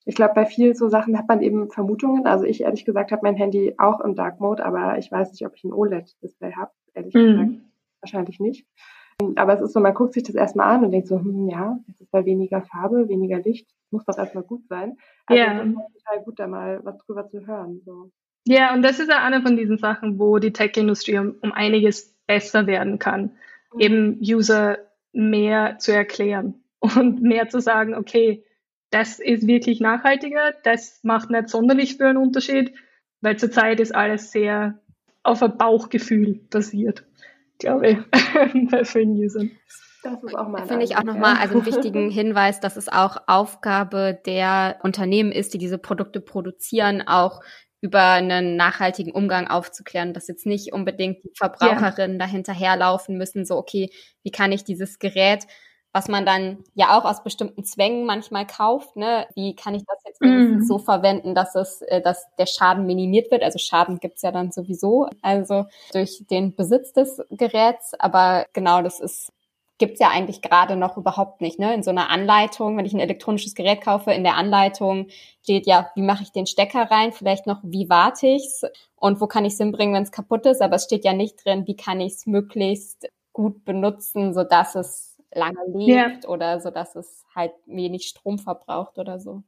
ich 0.05 0.15
glaube, 0.15 0.35
bei 0.35 0.47
vielen 0.47 0.75
so 0.75 0.89
Sachen 0.89 1.19
hat 1.19 1.29
man 1.29 1.43
eben 1.43 1.71
Vermutungen. 1.71 2.27
Also 2.27 2.45
ich 2.45 2.63
ehrlich 2.63 2.87
gesagt 2.87 3.13
habe 3.13 3.21
mein 3.23 3.37
Handy 3.37 3.75
auch 3.77 4.01
im 4.01 4.15
Dark 4.15 4.41
Mode, 4.41 4.65
aber 4.65 4.97
ich 4.97 5.13
weiß 5.13 5.33
nicht, 5.33 5.45
ob 5.45 5.55
ich 5.55 5.65
ein 5.65 5.73
OLED-Display 5.73 6.53
habe. 6.53 6.71
Ehrlich 6.95 7.15
mhm. 7.15 7.21
gesagt, 7.21 7.51
wahrscheinlich 8.01 8.41
nicht. 8.41 8.67
Aber 9.37 9.53
es 9.53 9.61
ist 9.61 9.73
so, 9.73 9.81
man 9.81 9.95
guckt 9.95 10.15
sich 10.15 10.23
das 10.23 10.35
erstmal 10.35 10.75
an 10.75 10.85
und 10.85 10.93
denkt 10.93 11.09
so, 11.09 11.19
hm, 11.19 11.49
ja, 11.49 11.79
jetzt 11.89 12.01
ist 12.01 12.15
da 12.15 12.25
weniger 12.25 12.63
Farbe, 12.63 13.09
weniger 13.09 13.41
Licht, 13.41 13.69
muss 13.91 14.05
doch 14.05 14.17
erstmal 14.17 14.45
gut 14.45 14.67
sein. 14.69 14.97
Also 15.27 15.43
ja. 15.43 15.61
es 15.61 15.67
ist 15.67 16.05
total 16.05 16.25
gut, 16.25 16.39
da 16.39 16.47
mal 16.47 16.81
was 16.85 16.97
drüber 16.99 17.29
zu 17.29 17.47
hören. 17.47 17.83
So. 17.85 18.11
Ja, 18.47 18.73
und 18.73 18.83
das 18.83 19.01
ist 19.01 19.11
ja 19.11 19.23
eine 19.23 19.43
von 19.43 19.57
diesen 19.57 19.77
Sachen, 19.77 20.19
wo 20.19 20.39
die 20.39 20.53
Tech-Industrie 20.53 21.19
um, 21.19 21.35
um 21.43 21.53
einiges 21.53 22.17
besser 22.27 22.67
werden 22.67 22.99
kann. 22.99 23.33
Mhm. 23.75 23.81
Eben 23.81 24.19
User 24.23 24.79
mehr 25.18 25.78
zu 25.78 25.92
erklären 25.92 26.62
und 26.78 27.20
mehr 27.20 27.48
zu 27.48 27.61
sagen, 27.61 27.94
okay, 27.94 28.44
das 28.90 29.18
ist 29.18 29.46
wirklich 29.46 29.81
nachhaltiger, 29.81 30.54
das 30.64 31.00
macht 31.02 31.28
nicht 31.28 31.50
sonderlich 31.50 31.96
für 31.96 32.07
einen 32.07 32.16
Unterschied, 32.16 32.72
weil 33.20 33.37
zurzeit 33.37 33.81
ist 33.81 33.94
alles 33.94 34.31
sehr 34.31 34.81
auf 35.22 35.42
ein 35.42 35.59
Bauchgefühl 35.59 36.40
basiert, 36.48 37.04
glaube 37.59 37.90
ich, 37.90 37.98
bei 38.70 38.85
vielen 38.85 39.11
Usern. 39.11 39.50
Das 40.02 40.22
ist 40.22 40.35
auch 40.35 40.48
mal 40.48 40.66
Finde 40.66 40.85
ich 40.85 40.96
auch 40.96 41.02
nochmal 41.02 41.37
also 41.37 41.57
einen 41.57 41.66
wichtigen 41.66 42.11
Hinweis, 42.12 42.61
dass 42.61 42.76
es 42.76 42.88
auch 42.88 43.16
Aufgabe 43.26 44.18
der 44.24 44.78
Unternehmen 44.83 45.33
ist, 45.33 45.52
die 45.52 45.59
diese 45.59 45.76
Produkte 45.76 46.20
produzieren, 46.20 47.02
auch 47.07 47.40
über 47.81 48.03
einen 48.12 48.57
nachhaltigen 48.57 49.12
Umgang 49.12 49.49
aufzuklären, 49.49 50.12
dass 50.12 50.29
jetzt 50.29 50.47
nicht 50.47 50.73
unbedingt 50.73 51.23
die 51.25 51.33
Verbraucherinnen 51.37 52.19
ja. 52.19 52.27
dahinterherlaufen 52.27 53.17
müssen, 53.17 53.45
so, 53.45 53.57
okay, 53.57 53.91
wie 54.23 54.31
kann 54.31 54.53
ich 54.53 54.64
dieses 54.64 54.99
Gerät, 54.99 55.47
was 55.93 56.09
man 56.09 56.27
dann 56.27 56.64
ja 56.75 56.99
auch 56.99 57.05
aus 57.05 57.23
bestimmten 57.23 57.64
Zwängen 57.64 58.05
manchmal 58.05 58.47
kauft, 58.47 58.97
ne, 58.97 59.27
wie 59.35 59.55
kann 59.55 59.75
ich 59.75 59.85
das 59.87 59.99
jetzt 60.07 60.21
mm. 60.21 60.62
so 60.62 60.79
verwenden, 60.79 61.35
dass 61.35 61.55
es, 61.55 61.81
äh, 61.83 62.03
dass 62.03 62.27
der 62.37 62.47
Schaden 62.47 62.85
minimiert 62.85 63.31
wird? 63.31 63.43
Also 63.43 63.59
Schaden 63.59 63.99
gibt's 63.99 64.23
ja 64.23 64.31
dann 64.31 64.53
sowieso, 64.53 65.09
also 65.23 65.67
durch 65.93 66.25
den 66.31 66.55
Besitz 66.55 66.93
des 66.93 67.23
Geräts, 67.31 67.95
aber 67.99 68.47
genau, 68.53 68.83
das 68.83 69.01
ist 69.01 69.33
gibt's 69.79 70.01
ja 70.01 70.11
eigentlich 70.11 70.43
gerade 70.43 70.77
noch 70.77 70.97
überhaupt 70.97 71.41
nicht. 71.41 71.59
Ne? 71.59 71.73
In 71.73 71.83
so 71.83 71.91
einer 71.91 72.11
Anleitung, 72.11 72.77
wenn 72.77 72.85
ich 72.85 72.93
ein 72.93 73.01
elektronisches 73.01 73.55
Gerät 73.55 73.81
kaufe, 73.81 74.12
in 74.12 74.25
der 74.25 74.35
Anleitung 74.35 75.09
steht 75.43 75.67
ja, 75.67 75.91
wie 75.95 76.03
mache 76.03 76.25
ich 76.25 76.33
den 76.33 76.47
Stecker 76.47 76.91
rein, 76.91 77.12
vielleicht 77.12 77.47
noch, 77.47 77.61
wie 77.62 77.88
warte 77.88 78.27
ich's 78.27 78.64
und 78.97 79.21
wo 79.21 79.27
kann 79.27 79.45
ich's 79.45 79.59
hinbringen, 79.59 79.95
wenn 79.95 80.03
es 80.03 80.12
kaputt 80.12 80.47
ist, 80.47 80.61
aber 80.61 80.77
es 80.77 80.85
steht 80.85 81.05
ja 81.05 81.12
nicht 81.12 81.45
drin, 81.45 81.67
wie 81.67 81.77
kann 81.77 82.01
ich's 82.01 82.27
möglichst 82.27 83.09
gut 83.33 83.64
benutzen, 83.64 84.35
so 84.35 84.43
dass 84.43 84.75
es 84.75 85.23
lange 85.33 85.61
lebt 85.73 86.25
ja. 86.25 86.29
oder 86.29 86.59
so 86.61 86.71
dass 86.71 86.97
es 86.97 87.25
halt 87.35 87.53
wenig 87.67 88.07
Strom 88.07 88.38
verbraucht 88.38 88.99
oder 88.99 89.21
so. 89.21 89.43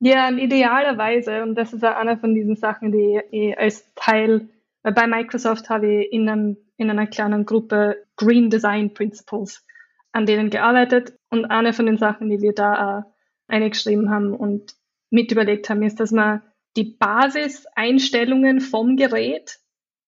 Ja, 0.00 0.30
idealerweise, 0.30 1.42
und 1.42 1.54
das 1.54 1.72
ist 1.72 1.84
auch 1.84 1.96
eine 1.96 2.18
von 2.18 2.34
diesen 2.34 2.56
Sachen, 2.56 2.92
die 2.92 3.20
ich 3.30 3.58
als 3.58 3.86
Teil, 3.94 4.48
bei 4.82 5.06
Microsoft 5.06 5.70
habe 5.70 6.02
ich 6.02 6.12
in 6.12 6.28
einem 6.28 6.56
in 6.76 6.90
einer 6.90 7.06
kleinen 7.06 7.46
Gruppe 7.46 8.04
Green 8.16 8.50
Design 8.50 8.94
Principles 8.94 9.64
an 10.12 10.26
denen 10.26 10.50
gearbeitet. 10.50 11.14
Und 11.30 11.46
eine 11.46 11.72
von 11.72 11.86
den 11.86 11.98
Sachen, 11.98 12.30
die 12.30 12.40
wir 12.40 12.52
da 12.52 12.98
auch 12.98 13.02
eingeschrieben 13.48 14.10
haben 14.10 14.34
und 14.34 14.74
mit 15.10 15.30
überlegt 15.30 15.68
haben, 15.68 15.82
ist, 15.82 16.00
dass 16.00 16.10
man 16.10 16.42
die 16.76 16.84
Basiseinstellungen 16.84 18.60
vom 18.60 18.96
Gerät 18.96 19.58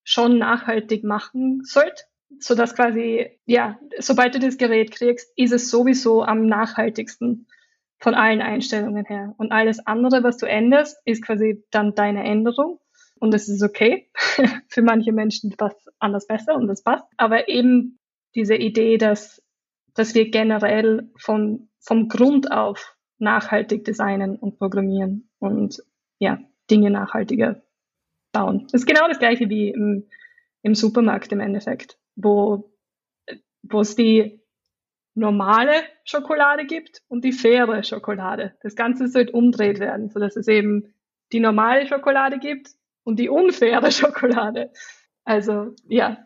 schon 0.04 0.38
nachhaltig 0.38 1.04
machen 1.04 1.62
sollte, 1.64 2.04
so 2.40 2.54
dass 2.54 2.74
quasi, 2.74 3.38
ja, 3.46 3.78
sobald 3.98 4.34
du 4.34 4.38
das 4.38 4.58
Gerät 4.58 4.90
kriegst, 4.90 5.32
ist 5.36 5.52
es 5.52 5.70
sowieso 5.70 6.22
am 6.22 6.46
nachhaltigsten 6.46 7.46
von 7.98 8.14
allen 8.14 8.40
Einstellungen 8.40 9.04
her. 9.04 9.34
Und 9.38 9.52
alles 9.52 9.86
andere, 9.86 10.22
was 10.22 10.36
du 10.36 10.46
änderst, 10.46 10.98
ist 11.04 11.24
quasi 11.24 11.64
dann 11.70 11.94
deine 11.94 12.24
Änderung 12.24 12.80
und 13.18 13.32
das 13.34 13.48
ist 13.48 13.62
okay. 13.62 14.07
Für 14.68 14.82
manche 14.82 15.12
Menschen 15.12 15.50
passt 15.56 15.88
anders 15.98 16.26
besser 16.26 16.54
und 16.54 16.68
das 16.68 16.82
passt. 16.82 17.06
Aber 17.16 17.48
eben 17.48 17.98
diese 18.34 18.54
Idee, 18.54 18.98
dass, 18.98 19.42
dass 19.94 20.14
wir 20.14 20.30
generell 20.30 21.10
von, 21.16 21.68
vom 21.80 22.08
Grund 22.08 22.52
auf 22.52 22.96
nachhaltig 23.18 23.84
designen 23.84 24.36
und 24.36 24.58
programmieren 24.58 25.28
und 25.38 25.82
ja, 26.18 26.38
Dinge 26.70 26.90
nachhaltiger 26.90 27.62
bauen. 28.32 28.66
Das 28.70 28.82
ist 28.82 28.86
genau 28.86 29.08
das 29.08 29.18
gleiche 29.18 29.48
wie 29.48 29.70
im, 29.70 30.08
im 30.62 30.74
Supermarkt 30.74 31.32
im 31.32 31.40
Endeffekt, 31.40 31.98
wo, 32.14 32.72
wo 33.62 33.80
es 33.80 33.96
die 33.96 34.40
normale 35.14 35.72
Schokolade 36.04 36.64
gibt 36.66 37.02
und 37.08 37.24
die 37.24 37.32
faire 37.32 37.82
Schokolade. 37.82 38.54
Das 38.62 38.76
Ganze 38.76 39.08
sollte 39.08 39.32
umdreht 39.32 39.80
werden, 39.80 40.10
sodass 40.10 40.36
es 40.36 40.46
eben 40.46 40.94
die 41.32 41.40
normale 41.40 41.86
Schokolade 41.86 42.38
gibt 42.38 42.70
und 43.08 43.18
die 43.18 43.30
unfaire 43.30 43.90
Schokolade. 43.90 44.70
Also 45.24 45.74
ja. 45.88 46.18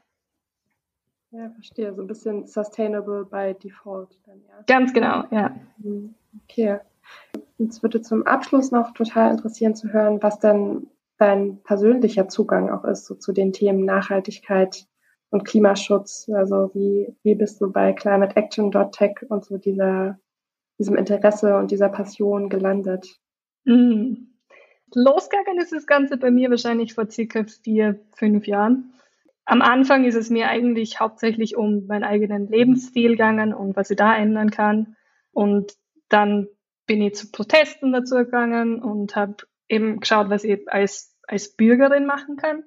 Ja, 1.31 1.49
verstehe. 1.51 1.95
So 1.95 2.03
ein 2.03 2.09
bisschen 2.09 2.49
sustainable 2.49 3.25
by 3.25 3.55
default 3.55 4.19
dann, 4.27 4.43
ja. 4.49 4.65
Ganz 4.67 4.93
genau, 4.93 5.25
ja. 5.31 5.55
Okay. 6.43 6.81
Uns 7.57 7.83
würde 7.85 8.03
zum 8.03 8.27
Abschluss 8.27 8.73
noch 8.73 8.93
total 8.95 9.31
interessieren 9.31 9.77
zu 9.77 9.93
hören, 9.93 10.21
was 10.25 10.41
denn 10.41 10.89
dein 11.19 11.63
persönlicher 11.63 12.29
Zugang 12.29 12.69
auch 12.69 12.85
ist 12.85 13.07
so 13.07 13.15
zu 13.15 13.33
den 13.33 13.53
Themen 13.53 13.85
Nachhaltigkeit 13.85 14.89
und 15.31 15.45
Klimaschutz. 15.45 16.29
Also 16.35 16.73
wie, 16.75 17.15
wie 17.23 17.37
bist 17.37 17.61
du 17.61 17.71
bei 17.71 17.93
climateaction.tech 17.93 19.19
und 19.29 19.45
so 19.45 19.57
dieser, 19.57 20.19
diesem 20.81 20.97
Interesse 20.97 21.57
und 21.59 21.71
dieser 21.71 21.91
Passion 21.91 22.49
gelandet? 22.49 23.21
Mhm. 23.65 24.32
Losgegangen 24.95 25.61
ist 25.61 25.73
das 25.73 25.87
Ganze 25.87 26.17
bei 26.17 26.31
mir 26.31 26.51
wahrscheinlich 26.51 26.95
vor 26.95 27.11
circa 27.11 27.45
vier, 27.45 28.01
fünf 28.17 28.47
Jahren. 28.47 28.93
Am 29.45 29.63
Anfang 29.63 30.05
ist 30.05 30.15
es 30.15 30.31
mir 30.31 30.49
eigentlich 30.49 31.01
hauptsächlich 31.01 31.57
um 31.57 31.87
meinen 31.87 32.05
eigenen 32.05 32.49
Lebensstil 32.49 33.13
gegangen 33.13 33.53
und 33.53 33.77
was 33.77 33.91
ich 33.91 33.97
da 33.97 34.15
ändern 34.15 34.51
kann. 34.51 34.97
Und 35.33 35.73
dann 36.09 36.47
bin 36.87 37.03
ich 37.03 37.15
zu 37.15 37.31
Protesten 37.31 37.93
dazu 37.93 38.17
gegangen 38.17 38.83
und 38.83 39.17
habe 39.17 39.37
eben 39.69 40.01
geschaut, 40.01 40.31
was 40.31 40.45
ich 40.45 40.61
als, 40.69 41.17
als 41.27 41.57
Bürgerin 41.57 42.07
machen 42.07 42.37
kann. 42.37 42.65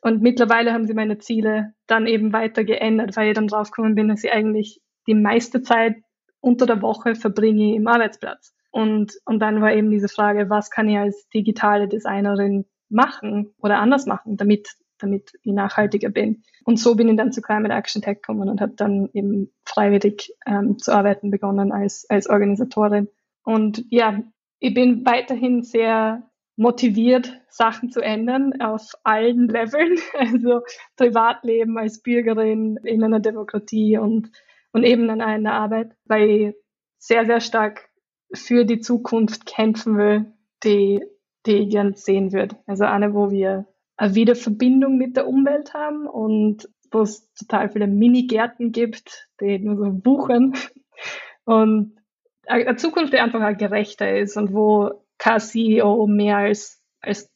Und 0.00 0.22
mittlerweile 0.22 0.72
haben 0.72 0.86
sie 0.86 0.94
meine 0.94 1.18
Ziele 1.18 1.74
dann 1.86 2.06
eben 2.06 2.32
weiter 2.32 2.62
geändert, 2.64 3.16
weil 3.16 3.28
ich 3.28 3.34
dann 3.34 3.48
draufgekommen 3.48 3.94
bin, 3.94 4.08
dass 4.08 4.22
ich 4.22 4.32
eigentlich 4.32 4.80
die 5.06 5.14
meiste 5.14 5.62
Zeit 5.62 5.96
unter 6.40 6.66
der 6.66 6.82
Woche 6.82 7.14
verbringe 7.14 7.74
im 7.74 7.86
Arbeitsplatz. 7.86 8.53
Und, 8.74 9.20
und 9.24 9.38
dann 9.38 9.62
war 9.62 9.72
eben 9.72 9.92
diese 9.92 10.08
Frage, 10.08 10.50
was 10.50 10.68
kann 10.68 10.88
ich 10.88 10.98
als 10.98 11.28
digitale 11.28 11.86
Designerin 11.86 12.64
machen 12.88 13.54
oder 13.58 13.78
anders 13.78 14.04
machen, 14.04 14.36
damit, 14.36 14.68
damit 14.98 15.30
ich 15.44 15.52
nachhaltiger 15.52 16.08
bin. 16.08 16.42
Und 16.64 16.80
so 16.80 16.96
bin 16.96 17.08
ich 17.08 17.16
dann 17.16 17.30
zu 17.30 17.40
Climate 17.40 17.72
Action 17.72 18.02
Tech 18.02 18.16
gekommen 18.16 18.48
und 18.48 18.60
habe 18.60 18.72
dann 18.74 19.10
eben 19.12 19.52
freiwillig 19.64 20.34
ähm, 20.44 20.76
zu 20.78 20.92
arbeiten 20.92 21.30
begonnen 21.30 21.70
als, 21.70 22.04
als 22.10 22.28
Organisatorin. 22.28 23.06
Und 23.44 23.84
ja, 23.90 24.24
ich 24.58 24.74
bin 24.74 25.06
weiterhin 25.06 25.62
sehr 25.62 26.28
motiviert, 26.56 27.32
Sachen 27.50 27.90
zu 27.90 28.00
ändern 28.00 28.60
auf 28.60 28.90
allen 29.04 29.46
Leveln, 29.50 30.00
also 30.18 30.62
Privatleben 30.96 31.78
als 31.78 32.02
Bürgerin 32.02 32.80
in 32.82 33.04
einer 33.04 33.20
Demokratie 33.20 33.98
und, 33.98 34.32
und 34.72 34.82
eben 34.82 35.08
an 35.10 35.20
einer 35.20 35.52
Arbeit, 35.52 35.92
weil 36.06 36.28
ich 36.28 36.54
sehr, 36.98 37.24
sehr 37.24 37.40
stark 37.40 37.88
für 38.32 38.64
die 38.64 38.80
Zukunft 38.80 39.46
kämpfen 39.46 39.96
will, 39.96 40.32
die, 40.62 41.04
die 41.46 41.52
ich 41.52 41.70
gern 41.70 41.94
sehen 41.94 42.32
würde. 42.32 42.56
Also 42.66 42.84
eine, 42.84 43.14
wo 43.14 43.30
wir 43.30 43.66
eine 43.96 44.14
Wiederverbindung 44.14 44.96
mit 44.96 45.16
der 45.16 45.26
Umwelt 45.26 45.74
haben 45.74 46.06
und 46.06 46.68
wo 46.90 47.02
es 47.02 47.32
total 47.34 47.70
viele 47.70 47.86
Minigärten 47.86 48.72
gibt, 48.72 49.28
die 49.40 49.58
nur 49.58 49.76
so 49.76 50.04
wuchern. 50.04 50.54
Und 51.44 51.98
eine 52.46 52.76
Zukunft, 52.76 53.12
die 53.12 53.18
einfach 53.18 53.42
auch 53.42 53.56
gerechter 53.56 54.16
ist 54.18 54.38
und 54.38 54.54
wo 54.54 55.04
kein 55.18 55.40
CEO 55.40 56.06
mehr 56.06 56.38
als, 56.38 56.82
als 57.00 57.30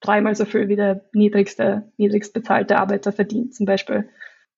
dreimal 0.00 0.34
so 0.34 0.44
viel 0.44 0.68
wie 0.68 0.76
der 0.76 1.08
niedrigste, 1.12 1.90
niedrigst 1.96 2.34
bezahlte 2.34 2.78
Arbeiter 2.78 3.12
verdient, 3.12 3.54
zum 3.54 3.64
Beispiel. 3.64 4.08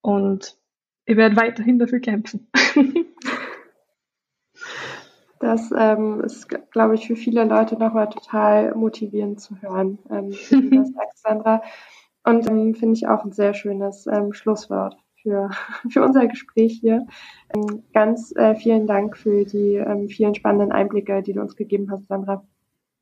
Und 0.01 0.57
ich 1.05 1.17
werde 1.17 1.37
weiterhin 1.37 1.79
dafür 1.79 2.01
kämpfen. 2.01 2.49
Das 5.41 5.73
ähm, 5.77 6.21
ist, 6.21 6.49
glaube 6.71 6.95
ich, 6.95 7.07
für 7.07 7.17
viele 7.17 7.45
Leute 7.45 7.77
nochmal 7.77 8.11
total 8.11 8.75
motivierend 8.75 9.41
zu 9.41 9.61
hören, 9.61 9.99
ähm, 10.11 10.31
wie 10.31 10.77
das 10.77 10.93
sagst, 10.93 11.23
Sandra. 11.23 11.63
Und 12.25 12.49
ähm, 12.49 12.75
finde 12.75 12.97
ich 12.97 13.09
auch 13.09 13.25
ein 13.25 13.33
sehr 13.33 13.55
schönes 13.55 14.07
ähm, 14.07 14.35
Schlusswort 14.35 14.97
für, 15.23 15.51
für 15.91 16.05
unser 16.05 16.27
Gespräch 16.27 16.79
hier. 16.81 17.07
Ähm, 17.55 17.83
ganz 17.95 18.35
äh, 18.37 18.55
vielen 18.55 18.87
Dank 18.87 19.17
für 19.17 19.47
die 19.47 19.77
ähm, 19.77 20.09
vielen 20.09 20.35
spannenden 20.35 20.73
Einblicke, 20.73 21.23
die 21.23 21.33
du 21.33 21.41
uns 21.41 21.57
gegeben 21.57 21.91
hast, 21.91 22.07
Sandra. 22.07 22.45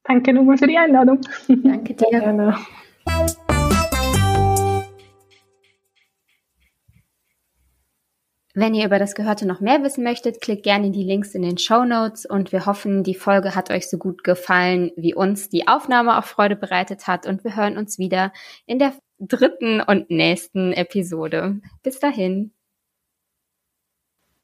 Danke 0.04 0.32
nochmal 0.32 0.58
für 0.58 0.68
die 0.68 0.78
Einladung. 0.78 1.20
Danke 1.48 1.94
dir. 1.94 2.06
Sehr 2.08 2.20
gerne. 2.20 2.56
Wenn 8.60 8.74
ihr 8.74 8.86
über 8.86 8.98
das 8.98 9.14
Gehörte 9.14 9.46
noch 9.46 9.60
mehr 9.60 9.84
wissen 9.84 10.02
möchtet, 10.02 10.40
klickt 10.40 10.64
gerne 10.64 10.90
die 10.90 11.04
Links 11.04 11.32
in 11.32 11.42
den 11.42 11.58
Show 11.58 11.84
Notes 11.84 12.26
und 12.26 12.50
wir 12.50 12.66
hoffen, 12.66 13.04
die 13.04 13.14
Folge 13.14 13.54
hat 13.54 13.70
euch 13.70 13.88
so 13.88 13.98
gut 13.98 14.24
gefallen, 14.24 14.90
wie 14.96 15.14
uns 15.14 15.48
die 15.48 15.68
Aufnahme 15.68 16.18
auch 16.18 16.24
Freude 16.24 16.56
bereitet 16.56 17.06
hat 17.06 17.24
und 17.24 17.44
wir 17.44 17.54
hören 17.54 17.78
uns 17.78 18.00
wieder 18.00 18.32
in 18.66 18.80
der 18.80 18.94
dritten 19.20 19.80
und 19.80 20.10
nächsten 20.10 20.72
Episode. 20.72 21.60
Bis 21.84 22.00
dahin. 22.00 22.50